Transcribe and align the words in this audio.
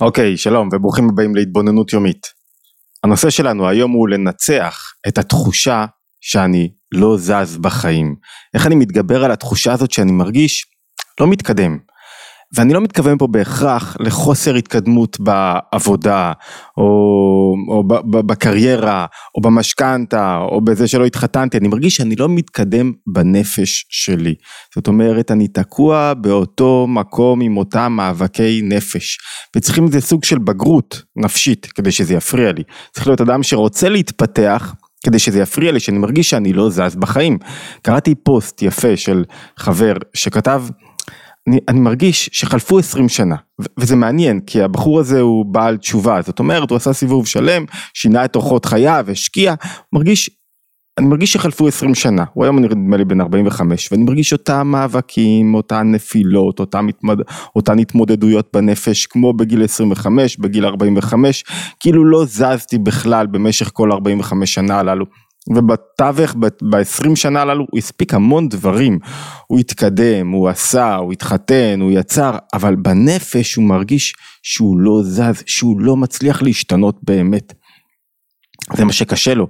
אוקיי, 0.00 0.34
okay, 0.34 0.36
שלום 0.36 0.68
וברוכים 0.72 1.08
הבאים 1.08 1.34
להתבוננות 1.34 1.92
יומית. 1.92 2.26
הנושא 3.04 3.30
שלנו 3.30 3.68
היום 3.68 3.90
הוא 3.92 4.08
לנצח 4.08 4.92
את 5.08 5.18
התחושה 5.18 5.86
שאני 6.20 6.72
לא 6.92 7.16
זז 7.18 7.58
בחיים. 7.60 8.16
איך 8.54 8.66
אני 8.66 8.74
מתגבר 8.74 9.24
על 9.24 9.30
התחושה 9.30 9.72
הזאת 9.72 9.90
שאני 9.90 10.12
מרגיש 10.12 10.66
לא 11.20 11.26
מתקדם. 11.26 11.78
ואני 12.54 12.72
לא 12.72 12.80
מתכוון 12.80 13.18
פה 13.18 13.26
בהכרח 13.26 13.96
לחוסר 14.00 14.54
התקדמות 14.54 15.16
בעבודה, 15.20 16.32
או, 16.76 16.82
או 17.68 17.84
בקריירה, 18.10 19.06
או 19.34 19.40
במשכנתה, 19.40 20.36
או 20.36 20.60
בזה 20.60 20.88
שלא 20.88 21.04
התחתנתי, 21.06 21.58
אני 21.58 21.68
מרגיש 21.68 21.96
שאני 21.96 22.16
לא 22.16 22.28
מתקדם 22.28 22.92
בנפש 23.06 23.86
שלי. 23.88 24.34
זאת 24.74 24.86
אומרת, 24.88 25.30
אני 25.30 25.48
תקוע 25.48 26.14
באותו 26.14 26.86
מקום 26.88 27.40
עם 27.40 27.56
אותם 27.56 27.92
מאבקי 27.92 28.60
נפש. 28.64 29.18
וצריכים 29.56 29.86
איזה 29.86 30.00
סוג 30.00 30.24
של 30.24 30.38
בגרות 30.38 31.02
נפשית 31.16 31.66
כדי 31.66 31.92
שזה 31.92 32.14
יפריע 32.14 32.52
לי. 32.52 32.62
צריך 32.94 33.06
להיות 33.06 33.20
אדם 33.20 33.42
שרוצה 33.42 33.88
להתפתח. 33.88 34.74
כדי 35.04 35.18
שזה 35.18 35.40
יפריע 35.40 35.72
לי, 35.72 35.80
שאני 35.80 35.98
מרגיש 35.98 36.30
שאני 36.30 36.52
לא 36.52 36.70
זז 36.70 36.96
בחיים. 36.96 37.38
קראתי 37.82 38.14
פוסט 38.14 38.62
יפה 38.62 38.96
של 38.96 39.24
חבר 39.58 39.94
שכתב 40.14 40.62
אני, 41.48 41.58
אני 41.68 41.80
מרגיש 41.80 42.30
שחלפו 42.32 42.78
20 42.78 43.08
שנה, 43.08 43.36
וזה 43.78 43.96
מעניין, 43.96 44.40
כי 44.40 44.62
הבחור 44.62 45.00
הזה 45.00 45.20
הוא 45.20 45.44
בעל 45.46 45.76
תשובה, 45.76 46.22
זאת 46.22 46.38
אומרת, 46.38 46.70
הוא 46.70 46.76
עשה 46.76 46.92
סיבוב 46.92 47.26
שלם, 47.26 47.64
שינה 47.94 48.24
את 48.24 48.36
אורחות 48.36 48.64
חייו, 48.64 49.06
השקיע, 49.08 49.54
מרגיש, 49.92 50.30
אני 50.98 51.06
מרגיש 51.06 51.32
שחלפו 51.32 51.68
20 51.68 51.94
שנה, 51.94 52.24
הוא 52.32 52.44
היום 52.44 52.58
נדמה 52.58 52.96
לי 52.96 53.04
בן 53.04 53.20
45, 53.20 53.92
ואני 53.92 54.04
מרגיש 54.04 54.32
אותם 54.32 54.68
מאבקים, 54.68 55.54
אותן 55.54 55.90
נפילות, 55.90 56.60
אותן, 56.60 56.88
התמד... 56.88 57.18
אותן 57.56 57.78
התמודדויות 57.78 58.48
בנפש, 58.54 59.06
כמו 59.06 59.32
בגיל 59.32 59.64
25, 59.64 60.38
בגיל 60.38 60.66
45, 60.66 61.44
כאילו 61.80 62.04
לא 62.04 62.24
זזתי 62.24 62.78
בכלל 62.78 63.26
במשך 63.26 63.70
כל 63.72 63.92
45 63.92 64.54
שנה 64.54 64.78
הללו. 64.78 65.06
ובתווך 65.54 66.34
ב-20 66.34 67.16
שנה 67.16 67.42
הללו 67.42 67.66
הוא 67.70 67.78
הספיק 67.78 68.14
המון 68.14 68.48
דברים, 68.48 68.98
הוא 69.46 69.58
התקדם, 69.58 70.30
הוא 70.30 70.48
עשה, 70.48 70.94
הוא 70.94 71.12
התחתן, 71.12 71.78
הוא 71.80 71.92
יצר, 71.92 72.38
אבל 72.54 72.74
בנפש 72.74 73.54
הוא 73.54 73.64
מרגיש 73.64 74.14
שהוא 74.42 74.78
לא 74.78 75.02
זז, 75.02 75.42
שהוא 75.46 75.80
לא 75.80 75.96
מצליח 75.96 76.42
להשתנות 76.42 76.98
באמת. 77.02 77.54
זה 78.76 78.84
מה 78.84 78.92
שקשה 78.92 79.34
לו. 79.34 79.46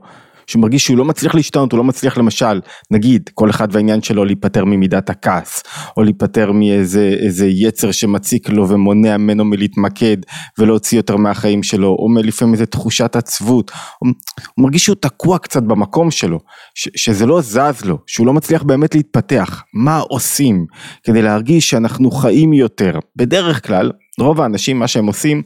שהוא 0.47 0.63
מרגיש 0.63 0.85
שהוא 0.85 0.99
לא 0.99 1.05
מצליח 1.05 1.35
להשתנות, 1.35 1.73
הוא 1.73 1.79
לא 1.79 1.85
מצליח 1.85 2.19
למשל, 2.19 2.61
נגיד, 2.91 3.31
כל 3.35 3.51
אחד 3.51 3.69
והעניין 3.73 4.03
שלו 4.03 4.25
להיפטר 4.25 4.65
ממידת 4.65 5.11
הכעס, 5.11 5.63
או 5.97 6.03
להיפטר 6.03 6.53
מאיזה 6.53 7.47
יצר 7.47 7.93
שמציק 7.93 8.49
לו 8.49 8.69
ומונע 8.69 9.17
ממנו 9.17 9.45
מלהתמקד 9.45 10.17
ולהוציא 10.59 10.99
יותר 10.99 11.17
מהחיים 11.17 11.63
שלו, 11.63 11.89
או 11.99 12.09
מלפעמים 12.09 12.55
איזה 12.55 12.67
תחושת 12.67 13.17
עצבות, 13.17 13.71
הוא 13.99 14.13
מרגיש 14.59 14.85
שהוא 14.85 14.97
תקוע 15.01 15.39
קצת 15.39 15.63
במקום 15.63 16.11
שלו, 16.11 16.39
ש, 16.75 16.89
שזה 16.97 17.27
לא 17.27 17.41
זז 17.41 17.85
לו, 17.85 17.99
שהוא 18.07 18.27
לא 18.27 18.33
מצליח 18.33 18.63
באמת 18.63 18.95
להתפתח, 18.95 19.63
מה 19.75 19.99
עושים 19.99 20.67
כדי 21.03 21.23
להרגיש 21.23 21.71
שאנחנו 21.71 22.11
חיים 22.11 22.53
יותר, 22.53 22.99
בדרך 23.17 23.67
כלל, 23.67 23.93
רוב 24.21 24.41
האנשים 24.41 24.79
מה 24.79 24.89
שהם 24.89 25.07
עושים, 25.07 25.43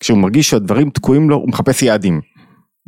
כשהוא 0.00 0.18
מרגיש 0.18 0.50
שהדברים 0.50 0.90
תקועים 0.90 1.30
לו, 1.30 1.36
הוא 1.36 1.48
מחפש 1.48 1.82
יעדים. 1.82 2.35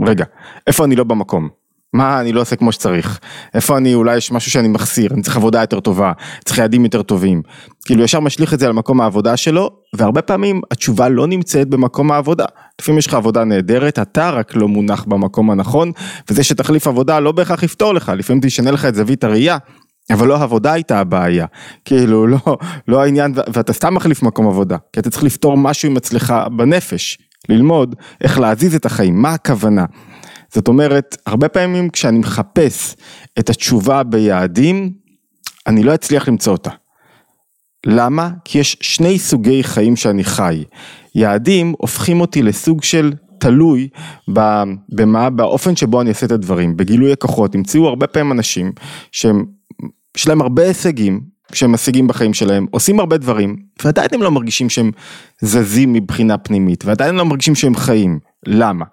רגע, 0.07 0.25
איפה 0.67 0.85
אני 0.85 0.97
לא 0.97 1.05
במקום? 1.05 1.49
מה 1.93 2.21
אני 2.21 2.33
לא 2.33 2.41
עושה 2.41 2.57
כמו 2.57 2.73
שצריך? 2.73 3.21
איפה 3.55 3.77
אני, 3.77 3.95
אולי 3.95 4.17
יש 4.17 4.33
משהו 4.33 4.51
שאני 4.51 4.69
מחסיר, 4.69 5.15
אני 5.15 5.23
צריך 5.23 5.37
עבודה 5.37 5.61
יותר 5.61 5.81
טובה, 5.81 6.13
צריך 6.45 6.59
יעדים 6.59 6.85
יותר 6.85 7.03
טובים. 7.03 7.43
כאילו 7.85 8.05
ישר 8.05 8.21
משליך 8.21 8.55
את 8.55 8.59
זה 8.59 8.67
על 8.67 8.73
מקום 8.73 9.01
העבודה 9.01 9.37
שלו, 9.37 9.71
והרבה 9.97 10.23
פעמים 10.23 10.61
התשובה 10.71 11.09
לא 11.09 11.27
נמצאת 11.27 11.69
במקום 11.69 12.13
העבודה. 12.13 12.45
לפעמים 12.81 12.99
יש 12.99 13.07
לך 13.07 13.15
עבודה 13.15 13.45
נהדרת, 13.45 13.99
אתה 13.99 14.31
רק 14.31 14.57
לא 14.57 14.69
מונח 14.69 15.05
במקום 15.05 15.51
הנכון, 15.51 15.93
וזה 16.31 16.45
שתחליף 16.45 16.87
עבודה 16.87 17.21
לא 17.21 17.33
בהכרח 17.33 17.62
יפתור 17.62 17.95
לך, 17.95 18.12
לפעמים 18.17 18.41
תשנה 18.43 18.71
לך 18.71 18.85
את 18.85 18.95
זווית 18.95 19.25
הראייה. 19.25 19.59
אבל 20.12 20.27
לא 20.28 20.43
עבודה 20.43 20.72
הייתה 20.72 21.01
הבעיה, 21.01 21.47
כאילו 21.84 22.27
לא, 22.27 22.39
לא 22.89 23.03
העניין, 23.03 23.34
ואתה 23.53 23.72
סתם 23.72 23.95
מחליף 23.95 24.22
מקום 24.22 24.49
עבודה, 24.49 24.77
כי 24.93 25.01
אתה 25.01 25.11
צריך 25.11 25.25
לפתור 25.25 25.56
משהו 25.56 25.91
עם 25.91 25.97
אצלך 25.97 26.34
בנפש, 26.56 27.19
ללמוד 27.48 27.97
איך 28.20 28.38
להזיז 28.38 28.75
את 28.75 28.86
החיים, 28.86 29.22
מה 29.22 29.32
הכוונה. 29.32 29.84
זאת 30.54 30.69
אומרת, 30.69 31.16
הרבה 31.26 31.48
פעמים 31.48 31.91
כשאני 31.91 32.19
מחפש 32.19 32.97
את 33.38 33.50
התשובה 33.50 34.03
ביעדים, 34.03 34.92
אני 35.66 35.82
לא 35.82 35.94
אצליח 35.94 36.28
למצוא 36.28 36.53
אותה. 36.53 36.70
למה? 37.86 38.31
כי 38.44 38.59
יש 38.59 38.76
שני 38.81 39.19
סוגי 39.19 39.64
חיים 39.64 39.97
שאני 39.97 40.25
חי. 40.25 40.64
יעדים 41.14 41.75
הופכים 41.78 42.20
אותי 42.20 42.42
לסוג 42.42 42.82
של 42.82 43.12
תלוי 43.38 43.88
במה, 44.88 45.30
באופן 45.30 45.76
שבו 45.76 46.00
אני 46.00 46.09
אעשה 46.09 46.26
את 46.26 46.32
הדברים, 46.32 46.76
בגילוי 46.76 47.12
הכוחות, 47.12 47.54
ימצאו 47.54 47.88
הרבה 47.88 48.06
פעמים 48.06 48.32
אנשים 48.32 48.72
שהם, 49.12 49.44
יש 50.16 50.28
להם 50.28 50.41
הרבה 50.41 50.62
הישגים, 50.62 51.20
שהם 51.53 51.72
משיגים 51.72 52.06
בחיים 52.06 52.34
שלהם, 52.34 52.66
עושים 52.70 53.00
הרבה 53.00 53.16
דברים, 53.16 53.56
ועדיין 53.84 54.09
הם 54.12 54.22
לא 54.22 54.31
מרגישים 54.31 54.70
שהם 54.70 54.91
זזים 55.41 55.92
מבחינה 55.92 56.38
פנימית, 56.38 56.84
ועדיין 56.84 57.10
הם 57.10 57.16
לא 57.16 57.25
מרגישים 57.25 57.54
שהם 57.54 57.76
חיים. 57.76 58.19
למה? 58.47 58.84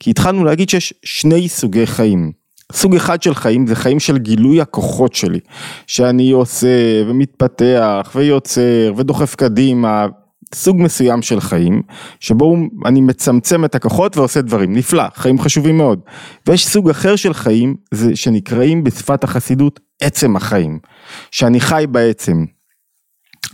כי 0.00 0.10
התחלנו 0.10 0.44
להגיד 0.44 0.68
שיש 0.68 0.94
שני 1.02 1.48
סוגי 1.48 1.86
חיים. 1.86 2.32
סוג 2.72 2.96
אחד 2.96 3.22
של 3.22 3.34
חיים 3.34 3.66
זה 3.66 3.74
חיים 3.74 4.00
של 4.00 4.18
גילוי 4.18 4.60
הכוחות 4.60 5.14
שלי, 5.14 5.40
שאני 5.86 6.30
עושה 6.30 7.02
ומתפתח 7.06 8.12
ויוצר 8.14 8.92
ודוחף 8.96 9.34
קדימה, 9.34 10.06
סוג 10.54 10.76
מסוים 10.80 11.22
של 11.22 11.40
חיים, 11.40 11.82
שבו 12.20 12.56
אני 12.86 13.00
מצמצם 13.00 13.64
את 13.64 13.74
הכוחות 13.74 14.16
ועושה 14.16 14.40
דברים, 14.40 14.72
נפלא, 14.76 15.04
חיים 15.14 15.40
חשובים 15.40 15.76
מאוד. 15.76 16.00
ויש 16.46 16.66
סוג 16.66 16.90
אחר 16.90 17.16
של 17.16 17.34
חיים, 17.34 17.76
זה 17.94 18.16
שנקראים 18.16 18.84
בשפת 18.84 19.24
החסידות 19.24 19.80
עצם 20.02 20.36
החיים, 20.36 20.78
שאני 21.30 21.60
חי 21.60 21.84
בעצם. 21.90 22.44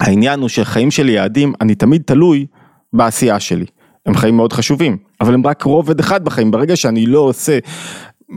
העניין 0.00 0.40
הוא 0.40 0.48
שחיים 0.48 0.90
של 0.90 1.08
יעדים, 1.08 1.52
אני 1.60 1.74
תמיד 1.74 2.02
תלוי 2.06 2.46
בעשייה 2.92 3.40
שלי. 3.40 3.66
הם 4.06 4.14
חיים 4.14 4.36
מאוד 4.36 4.52
חשובים, 4.52 4.96
אבל 5.20 5.34
הם 5.34 5.46
רק 5.46 5.62
רובד 5.62 6.00
אחד 6.00 6.24
בחיים, 6.24 6.50
ברגע 6.50 6.76
שאני 6.76 7.06
לא 7.06 7.18
עושה 7.18 7.58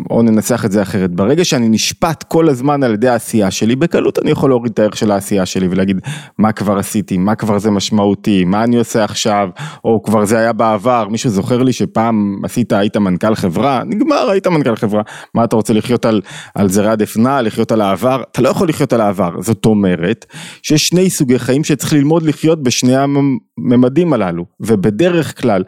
או 0.09 0.22
ננסח 0.22 0.66
את 0.66 0.72
זה 0.72 0.81
אחרת, 0.81 1.12
ברגע 1.12 1.46
שאני 1.46 1.70
נשפט 1.70 2.24
כל 2.24 2.50
הזמן 2.50 2.84
על 2.84 2.94
ידי 2.94 3.08
העשייה 3.08 3.52
שלי, 3.52 3.75
בקלות 3.75 4.20
אני 4.20 4.31
יכול 4.31 4.50
להוריד 4.50 4.72
את 4.72 4.80
הערך 4.80 4.98
של 4.98 5.12
העשייה 5.12 5.46
שלי 5.46 5.68
ולהגיד 5.68 6.00
מה 6.38 6.52
כבר 6.52 6.78
עשיתי, 6.78 7.18
מה 7.18 7.36
כבר 7.36 7.59
זה 7.59 7.72
משמעותי, 7.72 8.46
מה 8.46 8.64
אני 8.64 8.78
עושה 8.78 9.03
עכשיו, 9.03 9.50
או 9.84 10.03
כבר 10.03 10.26
זה 10.26 10.38
היה 10.38 10.53
בעבר, 10.53 11.08
מישהו 11.12 11.30
זוכר 11.30 11.64
לי 11.64 11.74
שפעם 11.74 12.42
עשית, 12.44 12.74
היית 12.74 12.97
מנכ"ל 12.97 13.36
חברה, 13.36 13.81
נגמר, 13.86 14.30
היית 14.30 14.47
מנכ"ל 14.47 14.76
חברה, 14.76 15.02
מה 15.34 15.44
אתה 15.44 15.56
רוצה 15.56 15.74
לחיות 15.74 16.06
על, 16.06 16.22
על 16.56 16.70
זרי 16.70 16.90
הדפנה, 16.90 17.42
לחיות 17.42 17.72
על 17.72 17.81
העבר, 17.81 18.24
אתה 18.31 18.42
לא 18.42 18.50
יכול 18.50 18.70
לחיות 18.70 18.94
על 18.94 19.02
העבר, 19.02 19.42
זאת 19.42 19.66
אומרת 19.66 20.26
שיש 20.64 20.88
שני 20.88 21.09
סוגי 21.09 21.40
חיים 21.40 21.64
שצריך 21.64 21.94
ללמוד 21.94 22.24
לחיות 22.24 22.64
בשני 22.64 22.96
הממדים 22.96 24.14
הללו, 24.14 24.46
ובדרך 24.59 25.42
כלל 25.42 25.64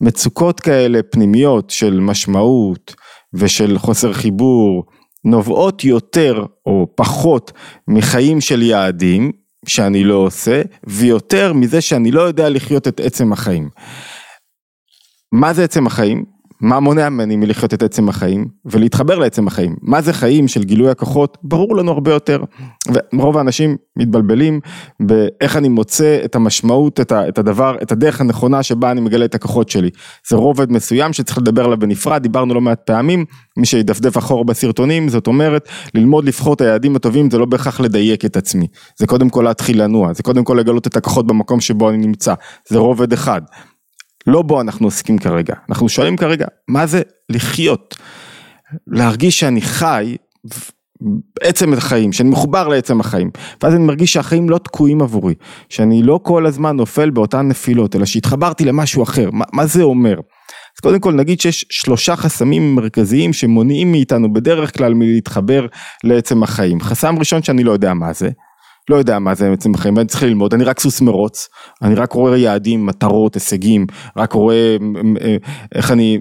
מצוקות 0.00 0.60
כאלה 0.60 1.00
פנימיות 1.10 1.70
של 1.70 2.00
משמעות, 2.00 2.94
ושל 3.34 3.78
חוסר 3.78 4.12
חיבור 4.12 4.84
נובעות 5.24 5.84
יותר 5.84 6.44
או 6.66 6.86
פחות 6.94 7.52
מחיים 7.88 8.40
של 8.40 8.62
יעדים 8.62 9.32
שאני 9.66 10.04
לא 10.04 10.14
עושה 10.14 10.62
ויותר 10.86 11.52
מזה 11.52 11.80
שאני 11.80 12.10
לא 12.10 12.22
יודע 12.22 12.48
לחיות 12.48 12.88
את 12.88 13.00
עצם 13.00 13.32
החיים. 13.32 13.68
מה 15.32 15.52
זה 15.52 15.64
עצם 15.64 15.86
החיים? 15.86 16.33
מה 16.60 16.80
מונע 16.80 17.08
ממני 17.08 17.36
מלחיות 17.36 17.74
את 17.74 17.82
עצם 17.82 18.08
החיים 18.08 18.46
ולהתחבר 18.64 19.18
לעצם 19.18 19.46
החיים. 19.46 19.76
מה 19.82 20.02
זה 20.02 20.12
חיים 20.12 20.48
של 20.48 20.64
גילוי 20.64 20.90
הכוחות? 20.90 21.38
ברור 21.42 21.76
לנו 21.76 21.92
הרבה 21.92 22.12
יותר. 22.12 22.42
ורוב 23.12 23.38
האנשים 23.38 23.76
מתבלבלים 23.96 24.60
באיך 25.00 25.56
אני 25.56 25.68
מוצא 25.68 26.20
את 26.24 26.34
המשמעות, 26.34 27.00
את, 27.00 27.38
הדבר, 27.38 27.76
את 27.82 27.92
הדרך 27.92 28.20
הנכונה 28.20 28.62
שבה 28.62 28.90
אני 28.90 29.00
מגלה 29.00 29.24
את 29.24 29.34
הכוחות 29.34 29.68
שלי. 29.68 29.90
זה 30.28 30.36
רובד 30.36 30.72
מסוים 30.72 31.12
שצריך 31.12 31.38
לדבר 31.38 31.64
עליו 31.64 31.78
בנפרד, 31.78 32.22
דיברנו 32.22 32.54
לא 32.54 32.60
מעט 32.60 32.80
פעמים, 32.86 33.24
מי 33.56 33.66
שידפדף 33.66 34.18
אחור 34.18 34.44
בסרטונים, 34.44 35.08
זאת 35.08 35.26
אומרת, 35.26 35.68
ללמוד 35.94 36.24
לבחור 36.24 36.54
את 36.54 36.60
היעדים 36.60 36.96
הטובים 36.96 37.30
זה 37.30 37.38
לא 37.38 37.46
בהכרח 37.46 37.80
לדייק 37.80 38.24
את 38.24 38.36
עצמי. 38.36 38.66
זה 38.96 39.06
קודם 39.06 39.28
כל 39.28 39.42
להתחיל 39.42 39.82
לנוע, 39.82 40.12
זה 40.12 40.22
קודם 40.22 40.44
כל 40.44 40.56
לגלות 40.60 40.86
את 40.86 40.96
הכוחות 40.96 41.26
במקום 41.26 41.60
שבו 41.60 41.90
אני 41.90 41.98
נמצא. 41.98 42.34
זה 42.68 42.78
רובד 42.78 43.12
אחד. 43.12 43.42
לא 44.26 44.42
בו 44.42 44.60
אנחנו 44.60 44.86
עוסקים 44.86 45.18
כרגע, 45.18 45.54
אנחנו 45.68 45.88
שואלים 45.88 46.16
כרגע, 46.16 46.46
מה 46.68 46.86
זה 46.86 47.02
לחיות? 47.28 47.96
להרגיש 48.86 49.40
שאני 49.40 49.60
חי 49.60 50.16
עצם 51.40 51.72
החיים, 51.72 52.12
שאני 52.12 52.28
מחובר 52.28 52.68
לעצם 52.68 53.00
החיים, 53.00 53.30
ואז 53.62 53.74
אני 53.74 53.84
מרגיש 53.84 54.12
שהחיים 54.12 54.50
לא 54.50 54.58
תקועים 54.58 55.02
עבורי, 55.02 55.34
שאני 55.68 56.02
לא 56.02 56.20
כל 56.22 56.46
הזמן 56.46 56.76
נופל 56.76 57.10
באותן 57.10 57.48
נפילות, 57.48 57.96
אלא 57.96 58.04
שהתחברתי 58.04 58.64
למשהו 58.64 59.02
אחר, 59.02 59.30
מה, 59.30 59.44
מה 59.52 59.66
זה 59.66 59.82
אומר? 59.82 60.14
אז 60.76 60.80
קודם 60.82 61.00
כל 61.00 61.12
נגיד 61.12 61.40
שיש 61.40 61.66
שלושה 61.70 62.16
חסמים 62.16 62.74
מרכזיים 62.74 63.32
שמונעים 63.32 63.92
מאיתנו 63.92 64.32
בדרך 64.32 64.78
כלל 64.78 64.94
מלהתחבר 64.94 65.66
לעצם 66.04 66.42
החיים. 66.42 66.80
חסם 66.80 67.18
ראשון 67.18 67.42
שאני 67.42 67.64
לא 67.64 67.72
יודע 67.72 67.94
מה 67.94 68.12
זה, 68.12 68.30
לא 68.90 68.96
יודע 68.96 69.18
מה 69.18 69.34
זה 69.34 69.52
עצם 69.52 69.74
החיים, 69.74 69.98
אני 69.98 70.06
צריך 70.06 70.22
ללמוד, 70.22 70.54
אני 70.54 70.64
רק 70.64 70.80
סוס 70.80 71.00
מרוץ, 71.00 71.48
אני 71.82 71.94
רק 71.94 72.12
רואה 72.12 72.36
יעדים, 72.36 72.86
מטרות, 72.86 73.34
הישגים, 73.34 73.86
רק 74.16 74.32
רואה 74.32 74.76
איך 75.74 75.90
אני 75.90 76.18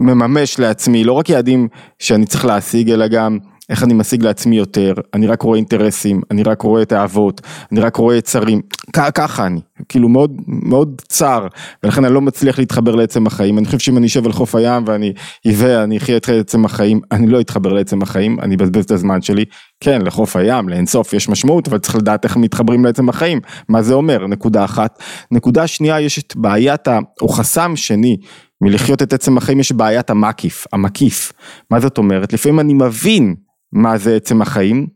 מממש 0.00 0.58
לעצמי, 0.58 1.04
לא 1.04 1.12
רק 1.12 1.28
יעדים 1.28 1.68
שאני 1.98 2.26
צריך 2.26 2.44
להשיג, 2.44 2.90
אלא 2.90 3.08
גם 3.08 3.38
איך 3.70 3.82
אני 3.82 3.94
משיג 3.94 4.22
לעצמי 4.22 4.56
יותר, 4.56 4.94
אני 5.14 5.26
רק 5.26 5.42
רואה 5.42 5.56
אינטרסים, 5.56 6.20
אני 6.30 6.42
רק 6.42 6.62
רואה 6.62 6.82
את 6.82 6.92
האהבות, 6.92 7.40
אני 7.72 7.80
רק 7.80 7.96
רואה 7.96 8.16
יצרים, 8.16 8.60
ככה 8.92 9.46
אני, 9.46 9.60
כאילו 9.88 10.08
מאוד 10.08 10.32
מאוד 10.46 11.02
צר, 11.08 11.46
ולכן 11.82 12.04
אני 12.04 12.14
לא 12.14 12.20
מצליח 12.20 12.58
להתחבר 12.58 12.94
לעצם 12.94 13.26
החיים, 13.26 13.58
אני 13.58 13.66
חושב 13.66 13.78
שאם 13.78 13.96
אני 13.98 14.06
אשב 14.06 14.26
על 14.26 14.32
חוף 14.32 14.54
הים 14.54 14.82
ואני 14.86 15.12
אבא, 15.50 15.82
אני 15.82 15.96
אחיה 15.96 16.16
את 16.16 16.28
עצם 16.28 16.64
החיים, 16.64 17.00
אני 17.12 17.26
לא 17.26 17.40
אתחבר 17.40 17.72
לעצם 17.72 18.02
החיים, 18.02 18.40
אני 18.40 18.54
אבזבז 18.54 18.84
את 18.84 18.90
הזמן 18.90 19.22
שלי, 19.22 19.44
כן 19.80 20.02
לחוף 20.02 20.36
הים, 20.36 20.68
לאינסוף 20.68 21.12
יש 21.12 21.28
משמעות, 21.28 21.68
אבל 21.68 21.78
צריך 21.78 21.96
לדעת 21.96 22.24
איך 22.24 22.36
מתחברים 22.36 22.84
לעצם 22.84 23.08
החיים, 23.08 23.40
מה 23.68 23.82
זה 23.82 23.94
אומר, 23.94 24.26
נקודה 24.26 24.64
אחת, 24.64 25.02
נקודה 25.30 25.66
שנייה 25.66 26.00
יש 26.00 26.18
את 26.18 26.36
בעיית, 26.36 26.88
ה... 26.88 26.98
או 27.22 27.28
חסם 27.28 27.76
שני, 27.76 28.16
מלחיות 28.60 29.02
את 29.02 29.12
עצם 29.12 29.36
החיים 29.36 29.60
יש 29.60 29.72
בעיית 29.72 30.10
המקיף, 30.10 30.66
המקיף, 30.72 31.32
מה 31.70 31.80
זאת 31.80 31.98
אומרת? 31.98 32.32
לפעמים 32.32 32.60
אני 32.60 32.74
מבין 32.74 33.34
מה 33.74 33.98
זה 33.98 34.16
עצם 34.16 34.42
החיים, 34.42 34.86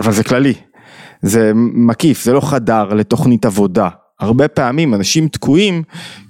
אבל 0.00 0.12
זה 0.12 0.24
כללי, 0.24 0.54
זה 1.22 1.52
מקיף, 1.54 2.24
זה 2.24 2.32
לא 2.32 2.40
חדר 2.40 2.84
לתוכנית 2.84 3.44
עבודה. 3.44 3.88
הרבה 4.20 4.48
פעמים 4.48 4.94
אנשים 4.94 5.28
תקועים 5.28 5.82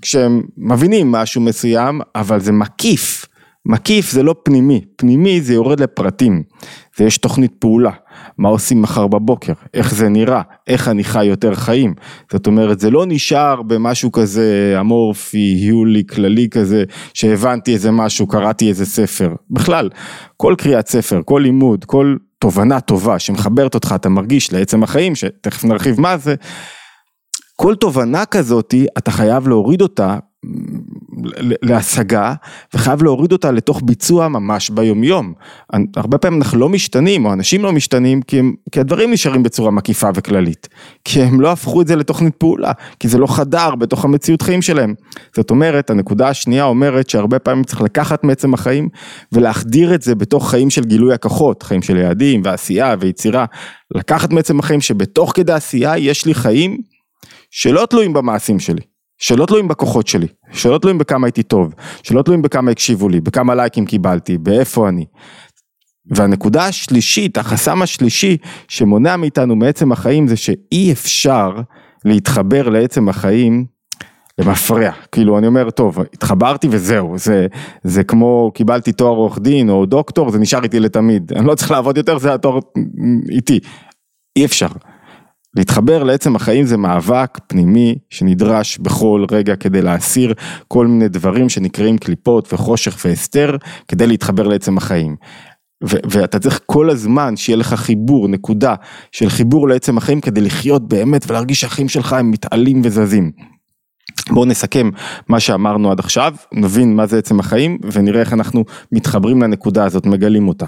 כשהם 0.02 0.42
מבינים 0.56 1.12
משהו 1.12 1.40
מסוים, 1.40 2.00
אבל 2.14 2.40
זה 2.40 2.52
מקיף. 2.52 3.26
מקיף 3.66 4.10
זה 4.10 4.22
לא 4.22 4.34
פנימי, 4.44 4.84
פנימי 4.96 5.40
זה 5.40 5.54
יורד 5.54 5.80
לפרטים, 5.80 6.42
ויש 6.98 7.18
תוכנית 7.18 7.52
פעולה, 7.58 7.90
מה 8.38 8.48
עושים 8.48 8.82
מחר 8.82 9.06
בבוקר, 9.06 9.52
איך 9.74 9.94
זה 9.94 10.08
נראה, 10.08 10.42
איך 10.66 10.88
אני 10.88 11.04
חי 11.04 11.24
יותר 11.24 11.54
חיים, 11.54 11.94
זאת 12.32 12.46
אומרת 12.46 12.80
זה 12.80 12.90
לא 12.90 13.04
נשאר 13.06 13.62
במשהו 13.62 14.12
כזה 14.12 14.76
אמורפי, 14.80 15.38
היולי, 15.38 16.02
כללי 16.06 16.48
כזה, 16.50 16.84
שהבנתי 17.14 17.74
איזה 17.74 17.90
משהו, 17.90 18.26
קראתי 18.26 18.68
איזה 18.68 18.86
ספר, 18.86 19.34
בכלל, 19.50 19.90
כל 20.36 20.54
קריאת 20.58 20.88
ספר, 20.88 21.20
כל 21.24 21.40
לימוד, 21.44 21.84
כל 21.84 22.16
תובנה 22.38 22.80
טובה 22.80 23.18
שמחברת 23.18 23.74
אותך, 23.74 23.94
אתה 23.96 24.08
מרגיש 24.08 24.52
לעצם 24.52 24.82
החיים, 24.82 25.14
שתכף 25.14 25.64
נרחיב 25.64 26.00
מה 26.00 26.16
זה, 26.16 26.34
כל 27.56 27.74
תובנה 27.74 28.24
כזאתי, 28.26 28.86
אתה 28.98 29.10
חייב 29.10 29.48
להוריד 29.48 29.82
אותה 29.82 30.18
להשגה 31.62 32.34
וחייב 32.74 33.02
להוריד 33.02 33.32
אותה 33.32 33.50
לתוך 33.50 33.82
ביצוע 33.84 34.28
ממש 34.28 34.70
ביומיום. 34.70 35.32
הרבה 35.96 36.18
פעמים 36.18 36.38
אנחנו 36.38 36.58
לא 36.58 36.68
משתנים 36.68 37.24
או 37.24 37.32
אנשים 37.32 37.62
לא 37.62 37.72
משתנים 37.72 38.22
כי, 38.22 38.38
הם, 38.38 38.54
כי 38.72 38.80
הדברים 38.80 39.12
נשארים 39.12 39.42
בצורה 39.42 39.70
מקיפה 39.70 40.08
וכללית. 40.14 40.68
כי 41.04 41.22
הם 41.22 41.40
לא 41.40 41.52
הפכו 41.52 41.82
את 41.82 41.86
זה 41.86 41.96
לתוכנית 41.96 42.34
פעולה, 42.34 42.72
כי 43.00 43.08
זה 43.08 43.18
לא 43.18 43.26
חדר 43.26 43.74
בתוך 43.74 44.04
המציאות 44.04 44.42
חיים 44.42 44.62
שלהם. 44.62 44.94
זאת 45.36 45.50
אומרת, 45.50 45.90
הנקודה 45.90 46.28
השנייה 46.28 46.64
אומרת 46.64 47.10
שהרבה 47.10 47.38
פעמים 47.38 47.64
צריך 47.64 47.80
לקחת 47.80 48.24
מעצם 48.24 48.54
החיים 48.54 48.88
ולהחדיר 49.32 49.94
את 49.94 50.02
זה 50.02 50.14
בתוך 50.14 50.50
חיים 50.50 50.70
של 50.70 50.84
גילוי 50.84 51.14
הכוחות, 51.14 51.62
חיים 51.62 51.82
של 51.82 51.96
יעדים 51.96 52.42
ועשייה 52.44 52.94
ויצירה. 53.00 53.44
לקחת 53.94 54.32
מעצם 54.32 54.58
החיים 54.58 54.80
שבתוך 54.80 55.32
כדי 55.34 55.52
עשייה 55.52 55.98
יש 55.98 56.26
לי 56.26 56.34
חיים 56.34 56.78
שלא 57.50 57.86
תלויים 57.90 58.12
במעשים 58.12 58.60
שלי. 58.60 58.89
שלא 59.20 59.46
תלויים 59.46 59.68
בכוחות 59.68 60.06
שלי, 60.06 60.26
שלא 60.52 60.78
תלויים 60.78 60.98
בכמה 60.98 61.26
הייתי 61.26 61.42
טוב, 61.42 61.74
שלא 62.02 62.22
תלויים 62.22 62.42
בכמה 62.42 62.70
הקשיבו 62.70 63.08
לי, 63.08 63.20
בכמה 63.20 63.54
לייקים 63.54 63.86
קיבלתי, 63.86 64.38
באיפה 64.38 64.88
אני. 64.88 65.04
והנקודה 66.06 66.66
השלישית, 66.66 67.38
החסם 67.38 67.82
השלישי 67.82 68.36
שמונע 68.68 69.16
מאיתנו 69.16 69.56
מעצם 69.56 69.92
החיים 69.92 70.28
זה 70.28 70.36
שאי 70.36 70.92
אפשר 70.92 71.60
להתחבר 72.04 72.68
לעצם 72.68 73.08
החיים 73.08 73.66
למפרע. 74.38 74.90
כאילו 75.12 75.38
אני 75.38 75.46
אומר 75.46 75.70
טוב 75.70 75.98
התחברתי 76.00 76.68
וזהו 76.70 77.18
זה 77.18 77.46
זה 77.84 78.04
כמו 78.04 78.50
קיבלתי 78.54 78.92
תואר 78.92 79.16
עורך 79.16 79.38
דין 79.38 79.70
או 79.70 79.86
דוקטור 79.86 80.30
זה 80.30 80.38
נשאר 80.38 80.62
איתי 80.62 80.80
לתמיד 80.80 81.32
אני 81.36 81.46
לא 81.46 81.54
צריך 81.54 81.70
לעבוד 81.70 81.96
יותר 81.96 82.18
זה 82.18 82.34
התואר 82.34 82.58
איתי. 83.30 83.60
אי 84.36 84.44
אפשר. 84.44 84.68
להתחבר 85.56 86.02
לעצם 86.02 86.36
החיים 86.36 86.66
זה 86.66 86.76
מאבק 86.76 87.38
פנימי 87.46 87.94
שנדרש 88.10 88.78
בכל 88.78 89.24
רגע 89.30 89.56
כדי 89.56 89.82
להסיר 89.82 90.34
כל 90.68 90.86
מיני 90.86 91.08
דברים 91.08 91.48
שנקראים 91.48 91.98
קליפות 91.98 92.52
וחושך 92.52 93.04
והסתר 93.04 93.56
כדי 93.88 94.06
להתחבר 94.06 94.48
לעצם 94.48 94.76
החיים. 94.76 95.16
ו- 95.84 96.00
ואתה 96.10 96.38
צריך 96.38 96.60
כל 96.66 96.90
הזמן 96.90 97.36
שיהיה 97.36 97.56
לך 97.56 97.74
חיבור, 97.74 98.28
נקודה 98.28 98.74
של 99.12 99.28
חיבור 99.28 99.68
לעצם 99.68 99.98
החיים 99.98 100.20
כדי 100.20 100.40
לחיות 100.40 100.88
באמת 100.88 101.30
ולהרגיש 101.30 101.60
שהחיים 101.60 101.88
שלך 101.88 102.12
הם 102.12 102.30
מתעלים 102.30 102.80
וזזים. 102.84 103.32
בואו 104.30 104.44
נסכם 104.44 104.90
מה 105.28 105.40
שאמרנו 105.40 105.90
עד 105.90 105.98
עכשיו, 105.98 106.34
נבין 106.52 106.96
מה 106.96 107.06
זה 107.06 107.18
עצם 107.18 107.40
החיים 107.40 107.78
ונראה 107.92 108.20
איך 108.20 108.32
אנחנו 108.32 108.64
מתחברים 108.92 109.42
לנקודה 109.42 109.84
הזאת, 109.84 110.06
מגלים 110.06 110.48
אותה. 110.48 110.66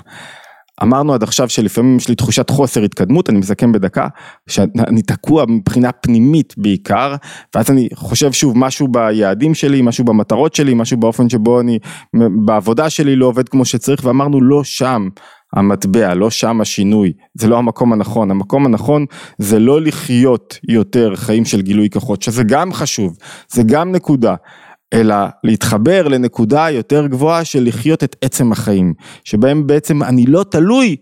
אמרנו 0.82 1.14
עד 1.14 1.22
עכשיו 1.22 1.48
שלפעמים 1.48 1.96
יש 1.96 2.08
לי 2.08 2.14
תחושת 2.14 2.50
חוסר 2.50 2.82
התקדמות, 2.82 3.30
אני 3.30 3.38
מסכם 3.38 3.72
בדקה, 3.72 4.08
שאני 4.48 5.02
תקוע 5.02 5.44
מבחינה 5.48 5.92
פנימית 5.92 6.54
בעיקר, 6.56 7.14
ואז 7.54 7.70
אני 7.70 7.88
חושב 7.94 8.32
שוב 8.32 8.58
משהו 8.58 8.88
ביעדים 8.88 9.54
שלי, 9.54 9.82
משהו 9.82 10.04
במטרות 10.04 10.54
שלי, 10.54 10.74
משהו 10.74 10.96
באופן 10.96 11.28
שבו 11.28 11.60
אני, 11.60 11.78
בעבודה 12.44 12.90
שלי 12.90 13.16
לא 13.16 13.26
עובד 13.26 13.48
כמו 13.48 13.64
שצריך, 13.64 14.00
ואמרנו 14.04 14.40
לא 14.40 14.64
שם 14.64 15.08
המטבע, 15.52 16.14
לא 16.14 16.30
שם 16.30 16.60
השינוי, 16.60 17.12
זה 17.34 17.48
לא 17.48 17.58
המקום 17.58 17.92
הנכון, 17.92 18.30
המקום 18.30 18.66
הנכון 18.66 19.06
זה 19.38 19.58
לא 19.58 19.80
לחיות 19.80 20.58
יותר 20.68 21.16
חיים 21.16 21.44
של 21.44 21.62
גילוי 21.62 21.90
כוחות, 21.90 22.22
שזה 22.22 22.42
גם 22.42 22.72
חשוב, 22.72 23.16
זה 23.48 23.62
גם 23.66 23.92
נקודה. 23.92 24.34
אלא 24.92 25.16
להתחבר 25.44 26.08
לנקודה 26.08 26.70
יותר 26.70 27.06
גבוהה 27.06 27.44
של 27.44 27.64
לחיות 27.64 28.04
את 28.04 28.16
עצם 28.22 28.52
החיים, 28.52 28.94
שבהם 29.24 29.66
בעצם 29.66 30.02
אני 30.02 30.26
לא 30.26 30.44
תלוי 30.50 30.96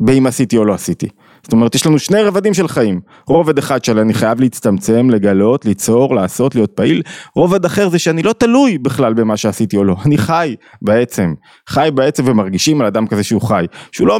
באם 0.00 0.26
עשיתי 0.26 0.56
או 0.56 0.64
לא 0.64 0.74
עשיתי. 0.74 1.08
זאת 1.42 1.52
אומרת, 1.52 1.74
יש 1.74 1.86
לנו 1.86 1.98
שני 1.98 2.22
רבדים 2.22 2.54
של 2.54 2.68
חיים. 2.68 3.00
רובד 3.26 3.58
אחד 3.58 3.84
של 3.84 3.98
אני 3.98 4.14
חייב 4.14 4.40
להצטמצם, 4.40 5.10
לגלות, 5.10 5.64
ליצור, 5.64 6.14
לעשות, 6.14 6.54
להיות 6.54 6.70
פעיל. 6.70 7.02
רובד 7.36 7.64
אחר 7.64 7.88
זה 7.88 7.98
שאני 7.98 8.22
לא 8.22 8.32
תלוי 8.32 8.78
בכלל 8.78 9.14
במה 9.14 9.36
שעשיתי 9.36 9.76
או 9.76 9.84
לא. 9.84 9.96
אני 10.06 10.18
חי 10.18 10.54
בעצם. 10.82 11.34
חי 11.68 11.88
בעצם 11.94 12.22
ומרגישים 12.26 12.80
על 12.80 12.86
אדם 12.86 13.06
כזה 13.06 13.22
שהוא 13.22 13.42
חי. 13.42 13.66
שהוא 13.92 14.08
לא 14.08 14.18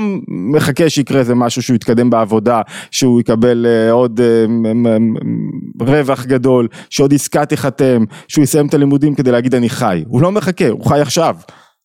מחכה 0.55 0.91
שיקרה 0.91 1.19
איזה 1.19 1.35
משהו 1.35 1.63
שהוא 1.63 1.77
יתקדם 1.77 2.11
בעבודה, 2.11 2.63
שהוא 2.91 3.21
יקבל 3.21 3.67
uh, 3.67 3.93
עוד 3.93 4.21
uh, 4.21 5.87
רווח 5.87 6.27
גדול, 6.27 6.69
שעוד 6.91 7.15
עסקה 7.15 7.47
תיחתם, 7.47 8.05
שהוא 8.29 8.43
יסיים 8.43 8.67
את 8.67 8.75
הלימודים 8.75 9.15
כדי 9.15 9.32
להגיד 9.32 9.55
אני 9.55 9.69
חי. 9.69 10.05
הוא 10.06 10.23
לא 10.23 10.32
מחכה, 10.32 10.69
הוא 10.69 10.87
חי 10.87 11.01
עכשיו. 11.01 11.37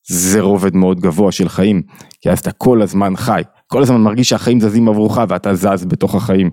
זה 0.10 0.42
רובד 0.42 0.76
מאוד 0.76 1.00
גבוה 1.00 1.32
של 1.32 1.50
חיים, 1.50 1.82
כי 2.22 2.30
אז 2.30 2.40
אתה 2.40 2.52
כל 2.52 2.82
הזמן 2.82 3.16
חי. 3.16 3.42
כל 3.68 3.82
הזמן 3.82 4.02
מרגיש 4.02 4.30
שהחיים 4.30 4.60
זזים 4.60 4.90
עבורך 4.90 5.20
ואתה 5.30 5.56
זז 5.56 5.86
בתוך 5.86 6.16
החיים. 6.16 6.50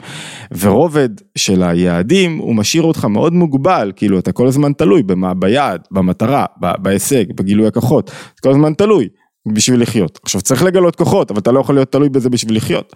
ורובד 0.59 1.09
של 1.39 1.63
היעדים 1.63 2.39
הוא 2.39 2.55
משאיר 2.55 2.83
אותך 2.83 3.05
מאוד 3.05 3.33
מוגבל, 3.33 3.93
כאילו 3.97 4.19
אתה 4.19 4.33
כל 4.33 4.47
הזמן 4.47 4.73
תלוי 4.73 5.03
במה, 5.03 5.35
ביעד, 5.35 5.81
במטרה, 5.91 6.47
בהישג, 6.59 7.25
בגילוי 7.37 7.67
הכוחות, 7.67 8.11
כל 8.43 8.51
הזמן 8.51 8.75
תלוי 8.75 9.09
בשביל 9.53 9.83
לחיות. 9.83 10.19
עכשיו 10.23 10.41
צריך 10.41 10.63
לגלות 10.63 10.97
כוחות, 10.97 11.31
אבל 11.31 11.41
אתה 11.41 11.53
לא 11.53 11.61
יכול 11.61 11.75
להיות 11.75 11.93
תלוי 11.93 12.09
בזה 12.09 12.31
בשביל 12.31 12.57
לחיות. 12.57 12.93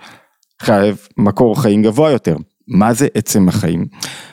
חייב 0.63 1.09
מקור 1.17 1.63
חיים 1.63 1.83
גבוה 1.83 2.11
יותר. 2.11 2.37
מה 2.69 2.93
זה 2.93 3.09
עצם 3.15 3.49
החיים? 3.49 3.87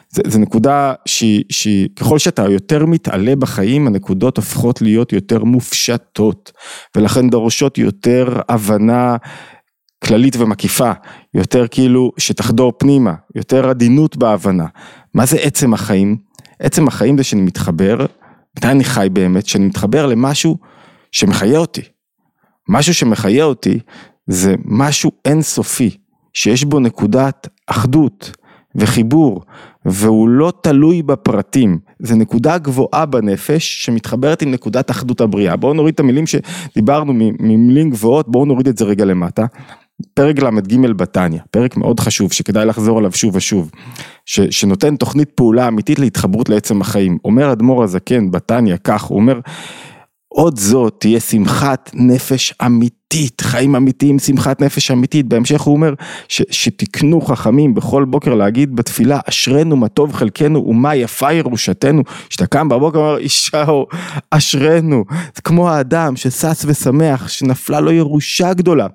זה 0.10 0.40
נקודה 0.40 0.94
שהיא, 1.06 1.90
ככל 1.96 2.20
שאתה 2.20 2.50
יותר 2.50 2.86
מתעלה 2.86 3.36
בחיים, 3.36 3.88
הנקודות 3.88 4.38
הופכות 4.38 4.82
להיות 4.82 5.14
יותר 5.14 5.44
מופשטות, 5.44 6.52
ולכן 6.96 7.30
דורשות 7.30 7.78
יותר 7.78 8.40
הבנה 8.50 9.18
כללית 10.04 10.36
ומקיפה, 10.36 10.92
יותר 11.34 11.68
כאילו 11.68 12.12
שתחדור 12.18 12.74
פנימה, 12.78 13.14
יותר 13.36 13.70
עדינות 13.70 14.18
בהבנה. 14.18 14.66
מה 15.14 15.26
זה 15.26 15.38
עצם 15.38 15.74
החיים? 15.74 16.18
עצם 16.60 16.88
החיים 16.88 17.18
זה 17.18 17.24
שאני 17.24 17.42
מתחבר, 17.42 18.06
מתי 18.58 18.68
אני 18.68 18.84
חי 18.84 19.08
באמת? 19.14 19.48
שאני 19.48 19.66
מתחבר 19.66 20.06
למשהו 20.06 20.58
שמחיה 21.12 21.60
אותי. 21.60 21.82
משהו 22.70 22.94
שמחיה 22.94 23.46
אותי 23.46 23.80
זה 24.28 24.56
משהו 24.66 25.12
אינסופי, 25.26 25.98
שיש 26.34 26.64
בו 26.64 26.80
נקודת 26.80 27.48
אחדות 27.68 28.32
וחיבור, 28.76 29.42
והוא 29.86 30.30
לא 30.30 30.54
תלוי 30.62 31.02
בפרטים, 31.02 31.80
זה 32.00 32.16
נקודה 32.16 32.58
גבוהה 32.58 33.06
בנפש 33.06 33.86
שמתחברת 33.86 34.42
עם 34.42 34.52
נקודת 34.52 34.92
אחדות 34.92 35.22
הבריאה. 35.22 35.56
בואו 35.56 35.74
נוריד 35.74 35.94
את 35.94 36.00
המילים 36.00 36.26
שדיברנו 36.28 37.14
ממילים 37.14 37.90
גבוהות, 37.90 38.30
בואו 38.32 38.46
נוריד 38.46 38.68
את 38.68 38.78
זה 38.78 38.86
רגע 38.86 39.06
למטה. 39.06 39.46
פרק 40.14 40.40
ל"ג 40.40 40.88
בתניא, 40.96 41.40
פרק 41.52 41.78
מאוד 41.78 42.00
חשוב 42.00 42.32
שכדאי 42.32 42.66
לחזור 42.66 42.98
עליו 42.98 43.12
שוב 43.12 43.36
ושוב, 43.36 43.72
ש, 44.26 44.40
שנותן 44.40 44.96
תוכנית 44.96 45.30
פעולה 45.30 45.68
אמיתית 45.68 46.00
להתחברות 46.00 46.50
לעצם 46.50 46.82
החיים. 46.82 47.18
אומר 47.26 47.52
אדמו"ר 47.52 47.84
הזקן 47.84 48.32
בתניא 48.32 48.76
כך, 48.84 49.04
הוא 49.04 49.20
אומר, 49.20 49.40
עוד 50.36 50.60
זאת 50.60 50.96
תהיה 51.00 51.20
שמחת 51.20 51.92
נפש 51.94 52.54
אמיתית. 52.66 53.42
חיים 53.42 53.76
אמיתיים, 53.76 54.20
שמחת 54.20 54.62
נפש 54.62 54.92
אמיתית. 54.92 55.28
בהמשך 55.28 55.62
הוא 55.62 55.76
אומר 55.76 55.94
ש, 56.28 56.42
שתקנו 56.52 57.22
חכמים 57.22 57.74
בכל 57.74 58.06
בוקר 58.06 58.34
להגיד 58.34 58.76
בתפילה, 58.76 59.20
אשרנו 59.30 59.76
מה 59.76 59.88
טוב 59.88 60.14
חלקנו 60.14 60.66
ומה 60.68 60.96
יפה 60.96 61.34
ירושתנו. 61.34 62.04
כשאתה 62.30 62.46
קם 62.46 62.70
בבוקר 62.70 63.00
ואומר, 63.00 63.18
אישהו, 63.18 63.86
אשרנו. 64.32 65.04
זה 65.36 65.42
כמו 65.42 65.70
האדם 65.70 66.16
ששש 66.16 66.66
ושמח, 66.66 67.28
שנפלה 67.28 67.80
לו 67.80 67.92
ירושה 67.92 68.54
גדולה, 68.54 68.88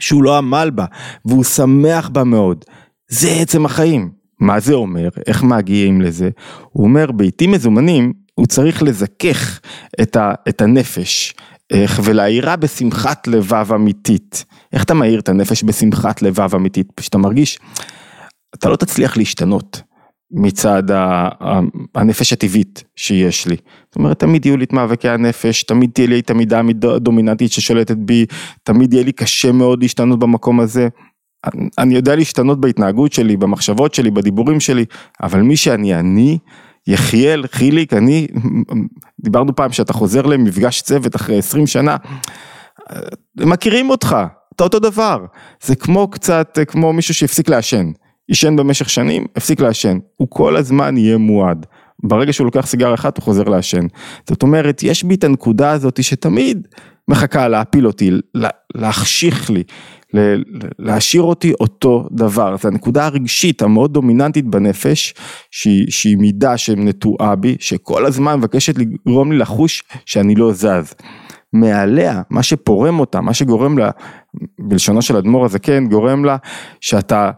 שהוא 0.00 0.22
לא 0.22 0.38
עמל 0.38 0.70
בה, 0.74 0.84
והוא 1.24 1.44
שמח 1.44 2.08
בה 2.08 2.24
מאוד. 2.24 2.64
זה 3.08 3.30
עצם 3.30 3.64
החיים. 3.64 4.10
מה 4.40 4.60
זה 4.60 4.74
אומר? 4.74 5.08
איך 5.26 5.42
מגיעים 5.42 6.00
לזה? 6.00 6.30
הוא 6.72 6.84
אומר, 6.84 7.12
בעיתים 7.12 7.52
מזומנים, 7.52 8.12
הוא 8.34 8.46
צריך 8.46 8.82
לזכך 8.82 9.60
את, 10.02 10.16
ה, 10.16 10.32
את 10.48 10.62
הנפש, 10.62 11.34
איך, 11.70 12.00
ולהאירה 12.04 12.56
בשמחת 12.56 13.28
לבב 13.28 13.72
אמיתית. 13.74 14.44
איך 14.72 14.84
אתה 14.84 14.94
מאיר 14.94 15.20
את 15.20 15.28
הנפש 15.28 15.64
בשמחת 15.64 16.22
לבב 16.22 16.54
אמיתית? 16.54 16.92
כשאתה 16.96 17.18
מרגיש, 17.18 17.58
אתה 18.54 18.68
לא 18.68 18.76
תצליח 18.76 19.16
להשתנות 19.16 19.82
מצד 20.30 20.82
הנפש 21.94 22.32
הטבעית 22.32 22.84
שיש 22.96 23.46
לי. 23.46 23.56
זאת 23.86 23.96
אומרת, 23.96 24.18
תמיד 24.18 24.46
יהיו 24.46 24.56
לי 24.56 24.64
את 24.64 24.72
מאבקי 24.72 25.08
הנפש, 25.08 25.62
תמיד 25.62 25.90
תהיה 25.94 26.06
לי 26.06 26.20
את 26.20 26.30
המידה 26.30 26.60
הדומיננטית 26.94 27.52
ששולטת 27.52 27.96
בי, 27.96 28.26
תמיד 28.62 28.92
יהיה 28.92 29.04
לי 29.04 29.12
קשה 29.12 29.52
מאוד 29.52 29.82
להשתנות 29.82 30.18
במקום 30.18 30.60
הזה. 30.60 30.88
אני 31.78 31.94
יודע 31.94 32.16
להשתנות 32.16 32.60
בהתנהגות 32.60 33.12
שלי, 33.12 33.36
במחשבות 33.36 33.94
שלי, 33.94 34.10
בדיבורים 34.10 34.60
שלי, 34.60 34.84
אבל 35.22 35.42
מי 35.42 35.56
שאני 35.56 35.94
אני, 35.94 36.38
יחיאל, 36.86 37.46
חיליק, 37.46 37.92
אני, 37.92 38.26
דיברנו 39.20 39.56
פעם 39.56 39.72
שאתה 39.72 39.92
חוזר 39.92 40.22
למפגש 40.22 40.82
צוות 40.82 41.16
אחרי 41.16 41.38
20 41.38 41.66
שנה, 41.66 41.96
מכירים 43.36 43.90
אותך, 43.90 44.16
אתה 44.54 44.64
אותו 44.64 44.78
דבר, 44.78 45.24
זה 45.62 45.76
כמו 45.76 46.10
קצת, 46.10 46.58
כמו 46.68 46.92
מישהו 46.92 47.14
שהפסיק 47.14 47.48
לעשן, 47.48 47.90
עישן 48.28 48.56
במשך 48.56 48.88
שנים, 48.88 49.24
הפסיק 49.36 49.60
לעשן, 49.60 49.98
הוא 50.16 50.28
כל 50.30 50.56
הזמן 50.56 50.96
יהיה 50.96 51.18
מועד, 51.18 51.66
ברגע 52.02 52.32
שהוא 52.32 52.44
לוקח 52.44 52.66
סיגר 52.66 52.94
אחת 52.94 53.16
הוא 53.16 53.24
חוזר 53.24 53.42
לעשן, 53.44 53.86
זאת 54.28 54.42
אומרת, 54.42 54.82
יש 54.82 55.04
בי 55.04 55.14
את 55.14 55.24
הנקודה 55.24 55.70
הזאת 55.70 56.02
שתמיד 56.02 56.68
מחכה 57.08 57.48
להפיל 57.48 57.86
אותי, 57.86 58.10
להחשיך 58.74 59.50
לי, 59.50 59.62
להשאיר 60.78 61.22
אותי 61.22 61.52
אותו 61.60 62.08
דבר, 62.12 62.56
זו 62.62 62.68
הנקודה 62.68 63.06
הרגשית 63.06 63.62
המאוד 63.62 63.92
דומיננטית 63.92 64.44
בנפש, 64.44 65.14
שהיא, 65.50 65.86
שהיא 65.90 66.16
מידה 66.16 66.56
שנטועה 66.56 67.36
בי, 67.36 67.56
שכל 67.60 68.06
הזמן 68.06 68.38
מבקשת 68.38 68.74
לגרום 68.78 69.32
לי 69.32 69.38
לחוש 69.38 69.82
שאני 70.06 70.34
לא 70.34 70.52
זז. 70.52 70.94
מעליה, 71.52 72.22
מה 72.30 72.42
שפורם 72.42 73.00
אותה, 73.00 73.20
מה 73.20 73.34
שגורם 73.34 73.78
לה, 73.78 73.90
בלשונו 74.60 75.02
של 75.02 75.16
אדמו"ר 75.16 75.44
הזקן, 75.44 75.88
גורם 75.88 76.24
לה 76.24 76.36
שאתה, 76.80 77.30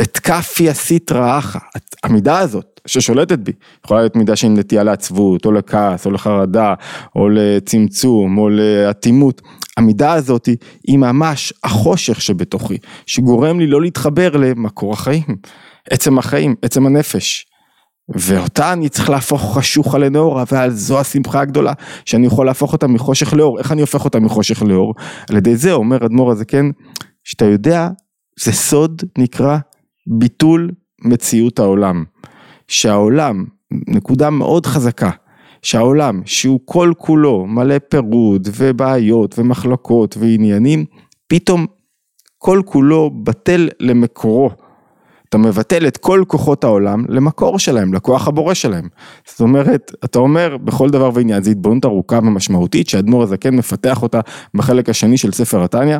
את 0.00 0.18
כפי 0.18 0.68
עשית 0.68 1.12
רעך, 1.12 1.56
המידה 2.04 2.38
הזאת 2.38 2.80
ששולטת 2.86 3.38
בי, 3.38 3.52
יכולה 3.84 4.00
להיות 4.00 4.16
מידה 4.16 4.36
של 4.36 4.48
נטייה 4.48 4.82
לעצבות, 4.82 5.46
או 5.46 5.52
לכעס, 5.52 6.06
או 6.06 6.10
לחרדה, 6.10 6.74
או 7.16 7.28
לצמצום, 7.28 8.38
או 8.38 8.48
לאטימות, 8.48 9.42
המידה 9.76 10.12
הזאת 10.12 10.48
היא 10.86 10.98
ממש 10.98 11.52
החושך 11.64 12.20
שבתוכי, 12.20 12.78
שגורם 13.06 13.60
לי 13.60 13.66
לא 13.66 13.82
להתחבר 13.82 14.36
למקור 14.36 14.92
החיים, 14.92 15.36
עצם 15.90 16.18
החיים, 16.18 16.54
עצם 16.62 16.86
הנפש. 16.86 17.46
ואותה 18.08 18.72
אני 18.72 18.88
צריך 18.88 19.10
להפוך 19.10 19.58
חשוכה 19.58 19.98
לנאורה, 19.98 20.44
זו 20.68 21.00
השמחה 21.00 21.40
הגדולה, 21.40 21.72
שאני 22.04 22.26
יכול 22.26 22.46
להפוך 22.46 22.72
אותה 22.72 22.86
מחושך 22.86 23.34
לאור. 23.34 23.58
איך 23.58 23.72
אני 23.72 23.80
הופך 23.80 24.04
אותה 24.04 24.20
מחושך 24.20 24.62
לאור? 24.62 24.94
על 25.30 25.36
ידי 25.36 25.56
זה 25.56 25.72
אומר 25.72 26.06
אדמו"ר 26.06 26.32
הזה 26.32 26.44
כן, 26.44 26.66
שאתה 27.24 27.44
יודע, 27.44 27.88
זה 28.40 28.52
סוד 28.52 29.02
נקרא 29.18 29.58
ביטול 30.06 30.70
מציאות 31.04 31.58
העולם. 31.58 32.04
שהעולם, 32.68 33.44
נקודה 33.88 34.30
מאוד 34.30 34.66
חזקה, 34.66 35.10
שהעולם 35.62 36.20
שהוא 36.24 36.60
כל 36.64 36.92
כולו 36.98 37.46
מלא 37.46 37.78
פירוד 37.78 38.48
ובעיות 38.56 39.38
ומחלוקות 39.38 40.16
ועניינים, 40.16 40.84
פתאום 41.26 41.66
כל 42.38 42.60
כולו 42.64 43.10
בטל 43.24 43.68
למקורו. 43.80 44.50
אתה 45.28 45.38
מבטל 45.38 45.86
את 45.86 45.96
כל 45.96 46.24
כוחות 46.26 46.64
העולם 46.64 47.04
למקור 47.08 47.58
שלהם, 47.58 47.94
לכוח 47.94 48.28
הבורא 48.28 48.54
שלהם. 48.54 48.88
זאת 49.28 49.40
אומרת, 49.40 49.92
אתה 50.04 50.18
אומר 50.18 50.56
בכל 50.56 50.90
דבר 50.90 51.10
ועניין, 51.14 51.42
זו 51.42 51.50
התבוננות 51.50 51.84
ארוכה 51.84 52.18
ומשמעותית 52.18 52.88
שהאדמו"ר 52.88 53.22
הזקן 53.22 53.54
מפתח 53.54 54.02
אותה 54.02 54.20
בחלק 54.54 54.88
השני 54.88 55.18
של 55.18 55.32
ספר 55.32 55.64
התניא. 55.64 55.98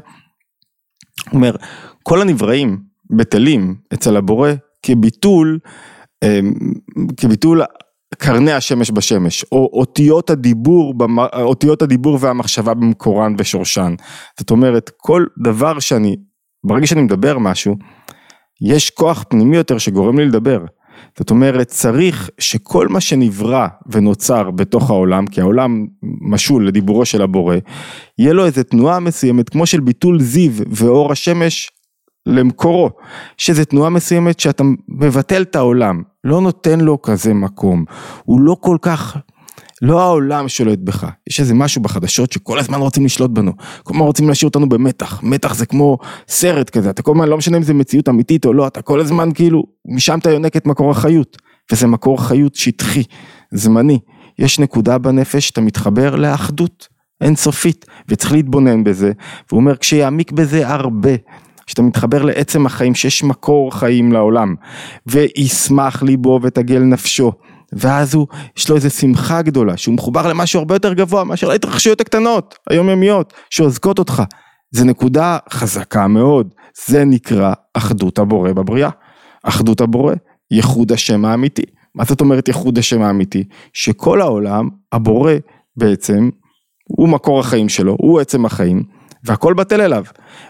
הוא 1.30 1.35
אומר, 1.35 1.56
כל 2.02 2.21
הנבראים 2.21 2.91
בטלים 3.12 3.75
אצל 3.95 4.16
הבורא 4.16 4.50
כביטול, 4.83 5.59
אמ, 6.25 6.52
כביטול 7.16 7.62
קרני 8.19 8.52
השמש 8.52 8.90
בשמש, 8.90 9.45
או 9.52 9.71
אותיות 9.73 10.31
הדיבור, 10.31 10.95
אותיות 11.35 11.83
הדיבור 11.83 12.19
והמחשבה 12.21 12.75
במקורן 12.75 13.35
ושורשן. 13.38 13.95
זאת 14.38 14.50
אומרת, 14.50 14.90
כל 14.97 15.25
דבר 15.38 15.78
שאני, 15.78 16.16
ברגע 16.64 16.87
שאני 16.87 17.02
מדבר 17.02 17.38
משהו, 17.38 17.76
יש 18.62 18.90
כוח 18.90 19.25
פנימי 19.28 19.57
יותר 19.57 19.78
שגורם 19.78 20.19
לי 20.19 20.25
לדבר. 20.25 20.64
זאת 21.19 21.31
אומרת, 21.31 21.66
צריך 21.66 22.31
שכל 22.38 22.88
מה 22.88 23.00
שנברא 23.00 23.66
ונוצר 23.87 24.50
בתוך 24.50 24.90
העולם, 24.90 25.26
כי 25.26 25.40
העולם 25.40 25.87
משול 26.02 26.69
לדיבורו 26.69 27.04
של 27.04 27.23
הבורא, 27.23 27.57
יהיה 28.19 28.33
לו 28.33 28.47
איזה 28.47 28.64
תנועה 28.64 29.00
מסוימת, 29.00 29.49
כמו 29.49 29.66
של 29.66 29.81
ביטול 29.81 30.21
זיו 30.21 30.52
ואור 30.71 31.12
השמש 31.12 31.71
למקורו, 32.26 32.91
שזה 33.37 33.64
תנועה 33.64 33.91
מסוימת 33.91 34.41
שאתה 34.41 34.64
מבטל 34.88 35.43
את 35.43 35.57
העולם, 35.57 36.02
לא 36.25 36.41
נותן 36.41 36.81
לו 36.81 37.02
כזה 37.02 37.35
מקום, 37.35 37.85
הוא 38.25 38.41
לא 38.41 38.57
כל 38.61 38.76
כך, 38.83 39.17
לא 39.83 40.00
העולם 40.00 40.49
שולט 40.49 40.79
בך, 40.79 41.07
יש 41.29 41.41
איזה 41.41 41.55
משהו 41.55 41.83
בחדשות 41.83 42.33
שכל 42.33 42.59
הזמן 42.59 42.81
רוצים 42.81 43.05
לשלוט 43.05 43.31
בנו, 43.31 43.52
כל 43.83 43.95
הזמן 43.95 44.07
רוצים 44.07 44.29
להשאיר 44.29 44.49
אותנו 44.49 44.69
במתח, 44.69 45.21
מתח 45.23 45.55
זה 45.55 45.67
כמו 45.67 45.99
סרט 46.29 46.71
כזה, 46.71 46.91
אתה 46.91 47.02
כל 47.02 47.12
הזמן, 47.12 47.29
לא 47.29 47.37
משנה 47.37 47.57
אם 47.57 47.62
זה 47.62 47.75
מציאות 47.75 48.09
אמיתית 48.09 48.45
או 48.45 48.52
לא, 48.52 48.67
אתה 48.67 48.83
כל 48.83 49.00
הזמן 49.00 49.29
כאילו, 49.35 49.64
משם 49.88 50.19
אתה 50.19 50.31
יונק 50.31 50.57
את 50.57 50.67
מקור 50.67 50.91
החיות, 50.91 51.37
וזה 51.73 51.87
מקור 51.87 52.25
חיות 52.25 52.55
שטחי, 52.55 53.02
זמני, 53.52 53.99
יש 54.38 54.59
נקודה 54.59 54.99
בנפש 54.99 55.49
שאתה 55.49 55.61
מתחבר 55.61 56.17
לאחדות 56.17 56.88
אינסופית, 57.21 57.87
וצריך 58.09 58.33
להתבונן 58.33 58.85
בזה, 58.85 59.12
והוא 59.49 59.61
אומר 59.61 59.76
כשיעמיק 59.76 60.33
בזה 60.33 60.69
הרבה, 60.69 61.11
שאתה 61.73 61.83
מתחבר 61.83 62.23
לעצם 62.23 62.67
החיים, 62.67 62.95
שיש 62.95 63.25
מקור 63.25 63.79
חיים 63.79 64.12
לעולם, 64.12 64.55
וישמח 65.07 66.02
ליבו 66.02 66.41
ותגל 66.43 66.79
נפשו. 66.79 67.33
ואז 67.73 68.14
הוא, 68.14 68.26
יש 68.57 68.71
לו 68.71 68.76
איזה 68.76 68.91
שמחה 68.91 69.43
גדולה, 69.43 69.76
שהוא 69.76 69.95
מחובר 69.95 70.29
למשהו 70.29 70.59
הרבה 70.59 70.75
יותר 70.75 70.93
גבוה 70.93 71.25
מאשר 71.25 71.49
להתרחשויות 71.49 72.00
הקטנות, 72.00 72.59
היומיומיות, 72.71 73.33
שעוזקות 73.50 73.99
אותך. 73.99 74.23
זה 74.71 74.85
נקודה 74.85 75.38
חזקה 75.50 76.07
מאוד, 76.07 76.55
זה 76.87 77.05
נקרא 77.05 77.52
אחדות 77.75 78.19
הבורא 78.19 78.52
בבריאה. 78.52 78.91
אחדות 79.43 79.81
הבורא, 79.81 80.14
ייחוד 80.50 80.93
השם 80.93 81.25
האמיתי. 81.25 81.64
מה 81.95 82.05
זאת 82.05 82.21
אומרת 82.21 82.49
ייחוד 82.49 82.79
השם 82.79 83.02
האמיתי? 83.02 83.45
שכל 83.73 84.21
העולם, 84.21 84.69
הבורא 84.93 85.33
בעצם, 85.76 86.31
הוא 86.88 87.09
מקור 87.09 87.41
החיים 87.41 87.69
שלו, 87.69 87.97
הוא 88.00 88.21
עצם 88.21 88.45
החיים. 88.45 88.83
והכל 89.25 89.55
בטל 89.55 89.81
אליו. 89.81 90.05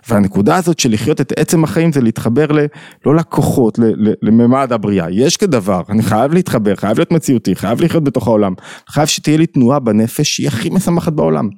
והנקודה 0.08 0.56
הזאת 0.56 0.78
של 0.78 0.92
לחיות 0.92 1.20
את 1.20 1.32
עצם 1.38 1.64
החיים 1.64 1.92
זה 1.92 2.00
להתחבר 2.00 2.52
ל, 2.52 2.58
לא 3.06 3.14
לכוחות, 3.16 3.78
לממד 4.22 4.72
הבריאה. 4.72 5.10
יש 5.10 5.36
כדבר, 5.36 5.82
אני 5.88 6.02
חייב 6.02 6.32
להתחבר, 6.32 6.76
חייב 6.76 6.98
להיות 6.98 7.12
מציאותי, 7.12 7.54
חייב 7.56 7.80
לחיות 7.80 8.04
בתוך 8.04 8.26
העולם, 8.26 8.54
חייב 8.88 9.06
שתהיה 9.06 9.36
לי 9.36 9.46
תנועה 9.46 9.78
בנפש 9.78 10.36
שהיא 10.36 10.48
הכי 10.48 10.70
משמחת 10.70 11.12
בעולם. 11.12 11.48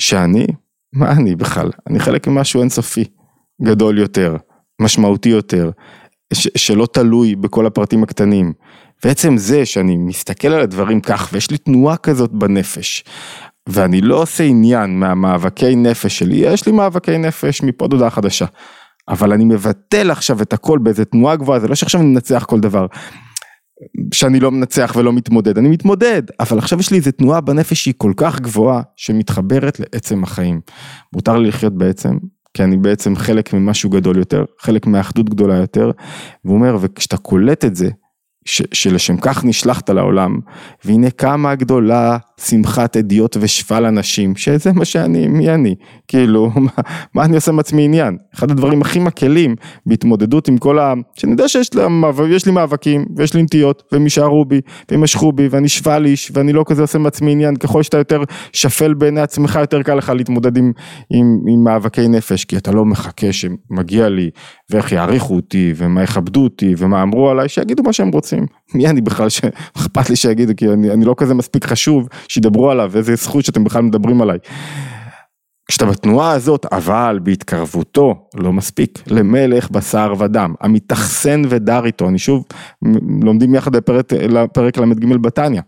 שאני, 0.00 0.46
מה 0.92 1.12
אני 1.12 1.36
בכלל? 1.36 1.70
אני 1.90 2.00
חלק 2.00 2.26
ממשהו 2.26 2.60
אינסופי, 2.60 3.04
גדול 3.62 3.98
יותר, 3.98 4.36
משמעותי 4.80 5.28
יותר, 5.28 5.70
ש, 6.32 6.48
שלא 6.56 6.86
תלוי 6.92 7.36
בכל 7.36 7.66
הפרטים 7.66 8.02
הקטנים. 8.02 8.52
ועצם 9.04 9.36
זה 9.36 9.66
שאני 9.66 9.96
מסתכל 9.96 10.48
על 10.48 10.60
הדברים 10.60 11.00
כך 11.00 11.28
ויש 11.32 11.50
לי 11.50 11.58
תנועה 11.58 11.96
כזאת 11.96 12.32
בנפש, 12.32 13.04
ואני 13.68 14.00
לא 14.00 14.22
עושה 14.22 14.44
עניין 14.44 15.00
מהמאבקי 15.00 15.76
נפש 15.76 16.18
שלי, 16.18 16.36
יש 16.36 16.66
לי 16.66 16.72
מאבקי 16.72 17.18
נפש 17.18 17.62
מפה 17.62 17.84
עד 17.84 18.08
חדשה. 18.08 18.46
אבל 19.08 19.32
אני 19.32 19.44
מבטל 19.44 20.10
עכשיו 20.10 20.42
את 20.42 20.52
הכל 20.52 20.78
באיזה 20.78 21.04
תנועה 21.04 21.36
גבוהה, 21.36 21.60
זה 21.60 21.68
לא 21.68 21.74
שעכשיו 21.74 22.00
אני 22.00 22.10
מנצח 22.10 22.44
כל 22.48 22.60
דבר. 22.60 22.86
שאני 24.14 24.40
לא 24.40 24.50
מנצח 24.50 24.92
ולא 24.96 25.12
מתמודד, 25.12 25.58
אני 25.58 25.68
מתמודד, 25.68 26.22
אבל 26.40 26.58
עכשיו 26.58 26.80
יש 26.80 26.90
לי 26.90 26.96
איזה 26.96 27.12
תנועה 27.12 27.40
בנפש 27.40 27.82
שהיא 27.82 27.94
כל 27.96 28.12
כך 28.16 28.40
גבוהה, 28.40 28.82
שמתחברת 28.96 29.80
לעצם 29.80 30.22
החיים. 30.24 30.60
מותר 31.12 31.38
לי 31.38 31.48
לחיות 31.48 31.78
בעצם, 31.78 32.18
כי 32.54 32.64
אני 32.64 32.76
בעצם 32.76 33.16
חלק 33.16 33.52
ממשהו 33.52 33.90
גדול 33.90 34.18
יותר, 34.18 34.44
חלק 34.60 34.86
מאחדות 34.86 35.30
גדולה 35.30 35.56
יותר, 35.56 35.90
והוא 36.44 36.56
אומר, 36.56 36.76
וכשאתה 36.80 37.16
קולט 37.16 37.64
את 37.64 37.76
זה, 37.76 37.88
ש, 38.44 38.62
שלשם 38.72 39.16
כך 39.16 39.44
נשלחת 39.44 39.90
לעולם, 39.90 40.38
והנה 40.84 41.10
כמה 41.10 41.54
גדולה 41.54 42.18
שמחת 42.38 42.96
אדיוט 42.96 43.36
ושפל 43.40 43.84
אנשים, 43.84 44.36
שזה 44.36 44.72
מה 44.72 44.84
שאני, 44.84 45.28
מי 45.28 45.50
אני? 45.50 45.74
כאילו, 46.08 46.50
מה, 46.56 46.70
מה 47.14 47.24
אני 47.24 47.34
עושה 47.34 47.52
מעצמי 47.52 47.84
עניין? 47.84 48.16
אחד 48.34 48.50
הדברים 48.50 48.82
הכי 48.82 48.98
מקלים 48.98 49.54
בהתמודדות 49.86 50.48
עם 50.48 50.58
כל 50.58 50.78
ה... 50.78 50.94
שאני 51.14 51.32
יודע 51.32 51.48
שיש 51.48 51.74
לי, 51.74 51.82
לי 52.46 52.52
מאבקים, 52.52 53.04
ויש 53.16 53.34
לי 53.34 53.42
נטיות, 53.42 53.82
והם 53.92 54.02
יישארו 54.02 54.44
בי, 54.44 54.60
והם 54.90 55.04
ישכו 55.04 55.32
בי, 55.32 55.48
ואני 55.50 55.68
שפל 55.68 56.06
איש, 56.06 56.30
ואני 56.34 56.52
לא 56.52 56.64
כזה 56.66 56.82
עושה 56.82 56.98
מעצמי 56.98 57.32
עניין, 57.32 57.56
ככל 57.56 57.82
שאתה 57.82 57.98
יותר 57.98 58.22
שפל 58.52 58.94
בעיני 58.94 59.20
עצמך, 59.20 59.58
יותר 59.60 59.82
קל 59.82 59.94
לך 59.94 60.12
להתמודד 60.16 60.56
עם, 60.56 60.72
עם, 61.10 61.38
עם 61.48 61.64
מאבקי 61.64 62.08
נפש, 62.08 62.44
כי 62.44 62.56
אתה 62.56 62.72
לא 62.72 62.84
מחכה 62.84 63.32
שמגיע 63.32 64.08
לי, 64.08 64.30
ואיך 64.70 64.92
יעריכו 64.92 65.34
אותי, 65.34 65.72
ומה 65.76 66.02
יכבדו 66.02 66.44
אותי, 66.44 66.74
ומה 66.78 67.02
אמרו 67.02 67.30
עליי, 67.30 67.48
שיגידו 67.48 67.82
מה 67.82 67.92
שהם 67.92 68.08
רוצים. 68.08 68.46
מי 68.74 68.86
אני 68.86 69.00
בכלל 69.00 69.28
שאכפת 69.28 70.10
לי 70.10 70.16
שיגידו, 70.16 70.52
כי 70.56 70.68
אני, 70.68 70.90
אני 70.90 71.04
לא 71.04 71.14
כזה 71.16 71.34
מספיק 71.34 71.64
חשוב 71.64 72.08
שידברו 72.28 72.70
עליו, 72.70 72.92
איזה 72.96 73.14
זכות 73.14 73.44
שאתם 73.44 73.64
בכלל 73.64 73.82
מדברים 73.82 74.22
עליי. 74.22 74.38
כשאתה 75.68 75.86
בתנועה 75.86 76.32
הזאת, 76.32 76.66
אבל 76.72 77.20
בהתקרבותו, 77.22 78.28
לא 78.34 78.52
מספיק, 78.52 79.02
למלך 79.06 79.70
בשר 79.70 80.14
ודם, 80.18 80.54
המתאכסן 80.60 81.42
ודר 81.48 81.86
איתו, 81.86 82.08
אני 82.08 82.18
שוב, 82.18 82.44
לומדים 83.22 83.54
יחד 83.54 83.76
לפרק, 83.76 84.12
ל"ג 84.78 85.16
בתניא, 85.20 85.60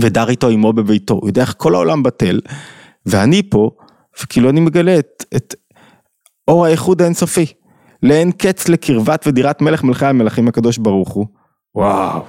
ודר 0.00 0.28
איתו 0.28 0.48
עמו 0.48 0.72
בביתו, 0.72 1.14
הוא 1.14 1.28
יודע 1.28 1.42
איך 1.42 1.54
כל 1.58 1.74
העולם 1.74 2.02
בטל, 2.02 2.40
ואני 3.06 3.42
פה, 3.50 3.70
וכאילו 4.22 4.50
אני 4.50 4.60
מגלה 4.60 4.98
את, 4.98 5.24
את 5.36 5.54
אור 6.48 6.66
האיחוד 6.66 7.02
האינסופי, 7.02 7.46
לאין 8.02 8.32
קץ 8.32 8.68
לקרבת 8.68 9.24
ודירת 9.26 9.62
מלך 9.62 9.84
מלכי 9.84 10.06
המלכים 10.06 10.48
הקדוש 10.48 10.78
ברוך 10.78 11.08
הוא, 11.08 11.26
וואו, 11.78 12.24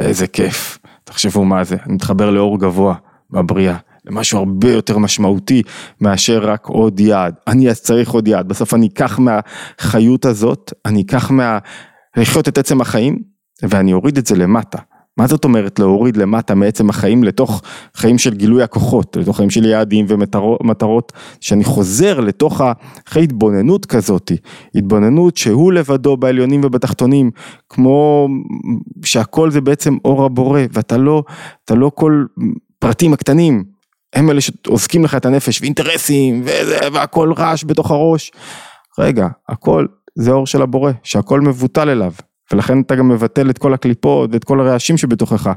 איזה 0.00 0.26
כיף, 0.26 0.78
תחשבו 1.04 1.44
מה 1.44 1.64
זה, 1.64 1.76
אני 1.86 1.94
מתחבר 1.94 2.30
לאור 2.30 2.58
גבוה 2.58 2.94
בבריאה. 3.30 3.76
למשהו 4.04 4.38
הרבה 4.38 4.72
יותר 4.72 4.98
משמעותי 4.98 5.62
מאשר 6.00 6.44
רק 6.44 6.66
עוד 6.66 7.00
יעד. 7.00 7.34
אני 7.46 7.70
אז 7.70 7.80
צריך 7.80 8.10
עוד 8.10 8.28
יעד, 8.28 8.48
בסוף 8.48 8.74
אני 8.74 8.86
אקח 8.86 9.18
מהחיות 9.18 10.24
הזאת, 10.24 10.72
אני 10.86 11.02
אקח 11.02 11.30
מה... 11.30 11.58
לחיות 12.16 12.48
את 12.48 12.58
עצם 12.58 12.80
החיים 12.80 13.18
ואני 13.62 13.92
אוריד 13.92 14.18
את 14.18 14.26
זה 14.26 14.36
למטה. 14.36 14.78
מה 15.16 15.26
זאת 15.26 15.44
אומרת 15.44 15.78
להוריד 15.78 16.16
למטה 16.16 16.54
מעצם 16.54 16.90
החיים 16.90 17.24
לתוך 17.24 17.62
חיים 17.96 18.18
של 18.18 18.34
גילוי 18.34 18.62
הכוחות, 18.62 19.16
לתוך 19.16 19.36
חיים 19.36 19.50
של 19.50 19.64
יעדים 19.64 20.06
ומטרות, 20.08 21.12
שאני 21.40 21.64
חוזר 21.64 22.20
לתוך 22.20 22.60
אחרי 23.08 23.22
התבוננות 23.22 23.86
כזאת, 23.86 24.32
התבוננות 24.74 25.36
שהוא 25.36 25.72
לבדו 25.72 26.16
בעליונים 26.16 26.60
ובתחתונים, 26.64 27.30
כמו 27.68 28.28
שהכל 29.04 29.50
זה 29.50 29.60
בעצם 29.60 29.96
אור 30.04 30.24
הבורא, 30.24 30.60
ואתה 30.72 30.96
לא, 30.96 31.22
אתה 31.64 31.74
לא 31.74 31.90
כל 31.94 32.24
פרטים 32.78 33.12
הקטנים, 33.12 33.64
הם 34.14 34.30
אלה 34.30 34.40
שעוסקים 34.40 35.04
לך 35.04 35.14
את 35.14 35.26
הנפש 35.26 35.60
ואינטרסים 35.60 36.42
וזה, 36.44 36.78
והכל 36.92 37.32
רעש 37.32 37.64
בתוך 37.66 37.90
הראש. 37.90 38.32
רגע, 38.98 39.28
הכל 39.48 39.86
זה 40.14 40.30
אור 40.30 40.46
של 40.46 40.62
הבורא, 40.62 40.92
שהכל 41.02 41.40
מבוטל 41.40 41.88
אליו. 41.88 42.12
ולכן 42.52 42.80
אתה 42.80 42.96
גם 42.96 43.08
מבטל 43.08 43.50
את 43.50 43.58
כל 43.58 43.74
הקליפות 43.74 44.30
ואת 44.32 44.44
כל 44.44 44.60
הרעשים 44.60 44.98
שבתוכך. 44.98 45.50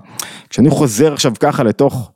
כשאני 0.49 0.69
חוזר 0.69 1.13
עכשיו 1.13 1.33
ככה 1.39 1.63
לתוך, 1.63 2.11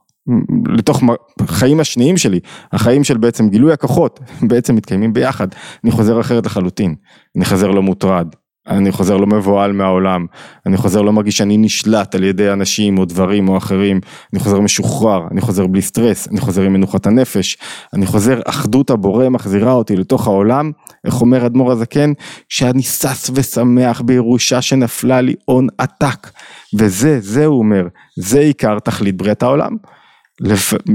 לתוך 0.67 1.01
החיים 1.39 1.79
השניים 1.79 2.17
שלי, 2.17 2.39
החיים 2.71 3.03
של 3.03 3.17
בעצם 3.17 3.49
גילוי 3.49 3.73
הכוחות, 3.73 4.19
בעצם 4.49 4.75
מתקיימים 4.75 5.13
ביחד, 5.13 5.47
אני 5.83 5.91
חוזר 5.91 6.19
אחרת 6.19 6.45
לחלוטין, 6.45 6.95
אני 7.37 7.45
חוזר 7.45 7.67
לא 7.67 7.81
מוטרד, 7.81 8.27
אני 8.69 8.91
חוזר 8.91 9.17
לא 9.17 9.27
מבוהל 9.27 9.71
מהעולם, 9.71 10.25
אני 10.65 10.77
חוזר 10.77 11.01
לא 11.01 11.13
מרגיש 11.13 11.37
שאני 11.37 11.57
נשלט 11.57 12.15
על 12.15 12.23
ידי 12.23 12.51
אנשים 12.51 12.97
או 12.97 13.05
דברים 13.05 13.49
או 13.49 13.57
אחרים, 13.57 13.99
אני 14.33 14.39
חוזר 14.39 14.59
משוחרר, 14.59 15.27
אני 15.31 15.41
חוזר 15.41 15.67
בלי 15.67 15.81
סטרס, 15.81 16.27
אני 16.27 16.39
חוזר 16.39 16.61
עם 16.61 16.73
מנוחת 16.73 17.07
הנפש, 17.07 17.57
אני 17.93 18.05
חוזר, 18.05 18.39
אחדות 18.45 18.89
הבורא 18.89 19.29
מחזירה 19.29 19.71
אותי 19.71 19.95
לתוך 19.95 20.27
העולם, 20.27 20.71
איך 21.05 21.21
אומר 21.21 21.45
אדמו"ר 21.45 21.71
הזקן, 21.71 22.13
שאני 22.49 22.81
שש 22.81 23.29
ושמח 23.33 24.01
בירושה 24.01 24.61
שנפלה 24.61 25.21
לי 25.21 25.35
הון 25.45 25.67
עתק, 25.77 26.29
וזה, 26.77 27.19
זה 27.19 27.45
הוא 27.45 27.59
אומר, 27.59 27.87
זה 28.17 28.39
עיקר 28.39 28.79
תכלית 28.79 29.17
בריאת 29.17 29.43
העולם. 29.43 29.75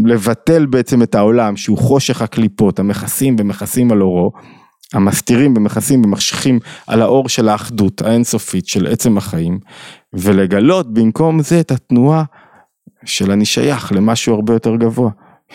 לבטל 0.05 0.67
בעצם 0.67 1.03
את 1.03 1.15
העולם 1.15 1.57
שהוא 1.57 1.79
חושך 1.79 2.23
הקליפות 2.23 2.79
המכסים 2.79 3.37
ומכסים 3.39 3.93
על 3.93 4.03
אורו 4.03 4.33
המסתירים 4.95 5.55
ומכסים 5.57 6.05
ומחשיכים 6.05 6.59
על 6.87 7.03
האור 7.03 7.29
של 7.29 7.49
האחדות 7.49 8.03
האינסופית 8.03 8.69
של 8.69 8.87
עצם 8.87 9.19
החיים 9.19 9.59
ולגלות 10.13 10.95
במקום 10.95 11.43
זה 11.43 11.61
את 11.61 11.71
התנועה 11.71 12.25
של 13.05 13.31
אני 13.31 13.45
שייך 13.45 13.93
למשהו 13.93 14.35
הרבה 14.35 14.53
יותר 14.53 14.77
גבוה, 14.77 15.11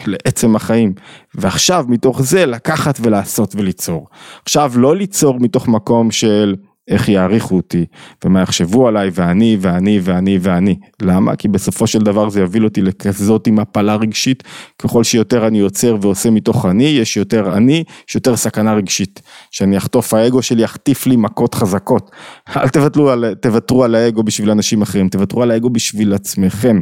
לעצם 0.06 0.56
החיים. 0.56 0.94
ועכשיו 1.36 1.86
מתוך 1.88 2.22
זה 2.22 2.46
לקחת 2.46 3.00
ולעשות 3.02 3.56
וליצור. 3.56 4.08
עכשיו 4.46 4.72
לא 4.76 4.96
ליצור 4.96 5.40
מתוך 5.40 5.68
מקום 5.68 6.12
של 6.12 6.56
איך 6.90 7.10
יעריכו 7.10 7.56
אותי, 7.56 7.86
ומה 8.26 8.42
יחשבו 8.42 8.88
עליי, 8.88 9.10
ואני, 9.14 9.58
ואני, 9.62 10.00
ואני, 10.04 10.38
ואני. 10.42 10.76
למה? 11.02 11.36
כי 11.36 11.48
בסופו 11.48 11.88
של 11.88 12.00
דבר 12.00 12.30
זה 12.30 12.42
יביא 12.42 12.62
אותי 12.62 12.82
לכזאת 12.82 13.48
עם 13.48 13.60
הפלה 13.60 13.96
רגשית, 13.96 14.44
ככל 14.80 15.04
שיותר 15.04 15.48
אני 15.48 15.60
יוצר 15.60 15.98
ועושה 16.02 16.30
מתוך 16.30 16.66
אני, 16.66 16.84
יש 16.84 17.18
יותר 17.18 17.58
אני, 17.58 17.84
יש 18.10 18.16
יותר 18.16 18.36
סכנה 18.36 18.74
רגשית. 18.74 19.22
שאני 19.52 19.78
אחטוף, 19.78 20.14
האגו 20.14 20.42
שלי 20.42 20.64
יחטיף 20.64 21.08
לי 21.08 21.16
מכות 21.16 21.56
חזקות. 21.56 22.12
אל 22.58 22.70
תוותרו 22.70 23.10
על, 23.10 23.34
תוותרו 23.42 23.84
על 23.84 23.96
האגו 23.96 24.24
בשביל 24.24 24.52
אנשים 24.52 24.82
אחרים, 24.82 25.10
תוותרו 25.10 25.44
על 25.44 25.52
האגו 25.52 25.70
בשביל 25.70 26.14
עצמכם. 26.14 26.82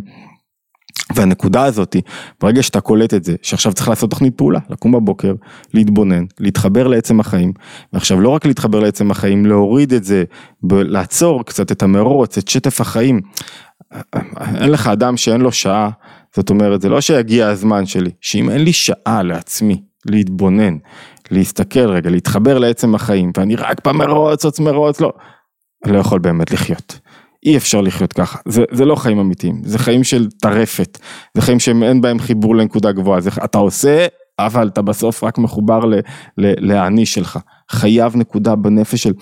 והנקודה 1.15 1.63
הזאתי, 1.63 2.01
ברגע 2.41 2.63
שאתה 2.63 2.81
קולט 2.81 3.13
את 3.13 3.23
זה, 3.23 3.35
שעכשיו 3.41 3.73
צריך 3.73 3.89
לעשות 3.89 4.09
תוכנית 4.09 4.37
פעולה, 4.37 4.59
לקום 4.69 4.91
בבוקר, 4.91 5.33
להתבונן, 5.73 6.25
להתחבר 6.39 6.87
לעצם 6.87 7.19
החיים, 7.19 7.53
ועכשיו 7.93 8.21
לא 8.21 8.29
רק 8.29 8.45
להתחבר 8.45 8.79
לעצם 8.79 9.11
החיים, 9.11 9.45
להוריד 9.45 9.93
את 9.93 10.03
זה, 10.03 10.23
לעצור 10.71 11.45
קצת 11.45 11.71
את 11.71 11.83
המרוץ, 11.83 12.37
את 12.37 12.47
שטף 12.47 12.81
החיים. 12.81 13.21
אין 14.55 14.71
לך 14.71 14.87
אדם 14.87 15.17
שאין 15.17 15.41
לו 15.41 15.51
שעה, 15.51 15.89
זאת 16.35 16.49
אומרת, 16.49 16.81
זה 16.81 16.89
לא 16.89 17.01
שיגיע 17.01 17.47
הזמן 17.47 17.85
שלי, 17.85 18.11
שאם 18.21 18.49
אין 18.49 18.63
לי 18.63 18.73
שעה 18.73 19.23
לעצמי, 19.23 19.81
להתבונן, 20.05 20.77
להסתכל 21.31 21.89
רגע, 21.89 22.09
להתחבר 22.09 22.57
לעצם 22.57 22.95
החיים, 22.95 23.31
ואני 23.37 23.55
רק 23.55 23.87
במרוץ, 23.87 24.45
עוד 24.45 24.53
מרוץ, 24.59 25.01
לא, 25.01 25.13
אני 25.85 25.93
לא 25.93 25.99
יכול 25.99 26.19
באמת 26.19 26.51
לחיות. 26.51 26.99
אי 27.47 27.57
אפשר 27.57 27.81
לחיות 27.81 28.13
ככה, 28.13 28.39
זה, 28.45 28.63
זה 28.71 28.85
לא 28.85 28.95
חיים 28.95 29.19
אמיתיים, 29.19 29.61
זה 29.63 29.79
חיים 29.79 30.03
של 30.03 30.29
טרפת, 30.29 30.99
זה 31.33 31.41
חיים 31.41 31.59
שאין 31.59 32.01
בהם 32.01 32.19
חיבור 32.19 32.55
לנקודה 32.55 32.91
גבוהה, 32.91 33.21
זה, 33.21 33.29
אתה 33.43 33.57
עושה, 33.57 34.05
אבל 34.39 34.67
אתה 34.67 34.81
בסוף 34.81 35.23
רק 35.23 35.37
מחובר 35.37 35.85
ל, 35.85 35.99
לאני 36.37 37.05
שלך, 37.05 37.39
חייב 37.71 38.15
נקודה 38.15 38.55
בנפש 38.55 39.03
של 39.03 39.13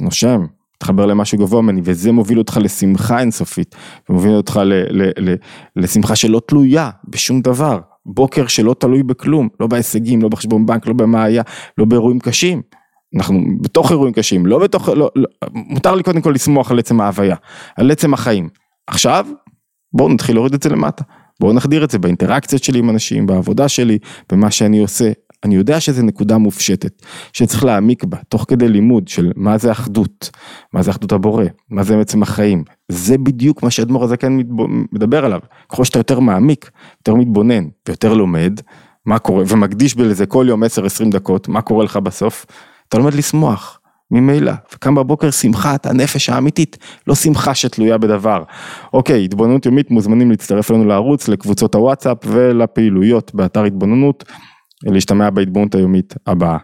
נושם, 0.00 0.46
תחבר 0.78 1.06
למשהו 1.06 1.38
גבוה 1.38 1.62
ממני, 1.62 1.80
וזה 1.84 2.12
מוביל 2.12 2.38
אותך 2.38 2.58
לשמחה 2.62 3.20
אינסופית, 3.20 3.74
ומוביל 4.08 4.32
אותך 4.32 4.60
ל, 4.64 4.72
ל, 4.72 5.10
ל, 5.18 5.34
לשמחה 5.76 6.16
שלא 6.16 6.40
תלויה 6.46 6.90
בשום 7.08 7.40
דבר, 7.40 7.80
בוקר 8.06 8.46
שלא 8.46 8.74
תלוי 8.78 9.02
בכלום, 9.02 9.48
לא 9.60 9.66
בהישגים, 9.66 10.22
לא 10.22 10.28
בחשבון 10.28 10.66
בנק, 10.66 10.86
לא 10.86 10.92
במה 10.92 11.24
היה, 11.24 11.42
לא 11.78 11.84
באירועים 11.84 12.18
קשים. 12.18 12.62
אנחנו 13.14 13.40
בתוך 13.60 13.90
אירועים 13.90 14.12
קשים, 14.12 14.46
לא 14.46 14.58
בתוך, 14.58 14.88
לא, 14.88 15.10
לא, 15.16 15.26
מותר 15.52 15.94
לי 15.94 16.02
קודם 16.02 16.20
כל 16.20 16.30
לשמוח 16.30 16.70
על 16.70 16.78
עצם 16.78 17.00
ההוויה, 17.00 17.36
על 17.76 17.90
עצם 17.90 18.14
החיים. 18.14 18.48
עכשיו, 18.86 19.26
בואו 19.92 20.08
נתחיל 20.08 20.36
להוריד 20.36 20.54
את 20.54 20.62
זה 20.62 20.68
למטה. 20.68 21.04
בואו 21.40 21.52
נחדיר 21.52 21.84
את 21.84 21.90
זה 21.90 21.98
באינטראקציות 21.98 22.64
שלי 22.64 22.78
עם 22.78 22.90
אנשים, 22.90 23.26
בעבודה 23.26 23.68
שלי, 23.68 23.98
במה 24.32 24.50
שאני 24.50 24.78
עושה. 24.78 25.12
אני 25.44 25.54
יודע 25.54 25.80
שזו 25.80 26.02
נקודה 26.02 26.38
מופשטת, 26.38 27.02
שצריך 27.32 27.64
להעמיק 27.64 28.04
בה, 28.04 28.18
תוך 28.28 28.44
כדי 28.48 28.68
לימוד 28.68 29.08
של 29.08 29.32
מה 29.36 29.58
זה 29.58 29.72
אחדות, 29.72 30.30
מה 30.72 30.82
זה 30.82 30.90
אחדות 30.90 31.12
הבורא, 31.12 31.44
מה 31.70 31.82
זה 31.82 31.96
בעצם 31.96 32.22
החיים. 32.22 32.64
זה 32.88 33.18
בדיוק 33.18 33.62
מה 33.62 33.70
שאדמו"ר 33.70 34.04
הזקן 34.04 34.38
מדבר 34.92 35.24
עליו. 35.24 35.40
ככל 35.68 35.84
שאתה 35.84 35.98
יותר 35.98 36.20
מעמיק, 36.20 36.70
יותר 37.00 37.14
מתבונן 37.14 37.64
ויותר 37.88 38.14
לומד, 38.14 38.60
מה 39.06 39.18
קורה, 39.18 39.44
ומקדיש 39.48 39.94
בלזה 39.94 40.26
כל 40.26 40.46
יום 40.48 40.62
10-20 40.62 40.66
דקות, 41.10 41.48
מה 41.48 41.60
קורה 41.60 41.84
לך 41.84 41.96
בסוף? 41.96 42.46
אתה 42.88 42.98
לומד 42.98 43.14
לשמוח, 43.14 43.80
ממילא, 44.10 44.52
וקם 44.74 44.94
בבוקר 44.94 45.30
שמחת 45.30 45.86
הנפש 45.86 46.28
האמיתית, 46.28 46.78
לא 47.06 47.14
שמחה 47.14 47.54
שתלויה 47.54 47.98
בדבר. 47.98 48.42
אוקיי, 48.92 49.24
התבוננות 49.24 49.66
יומית 49.66 49.90
מוזמנים 49.90 50.30
להצטרף 50.30 50.70
אלינו 50.70 50.84
לערוץ, 50.84 51.28
לקבוצות 51.28 51.74
הוואטסאפ 51.74 52.18
ולפעילויות 52.26 53.34
באתר 53.34 53.64
התבוננות, 53.64 54.24
להשתמע 54.84 55.30
בהתבוננות 55.30 55.74
היומית 55.74 56.14
הבאה. 56.26 56.58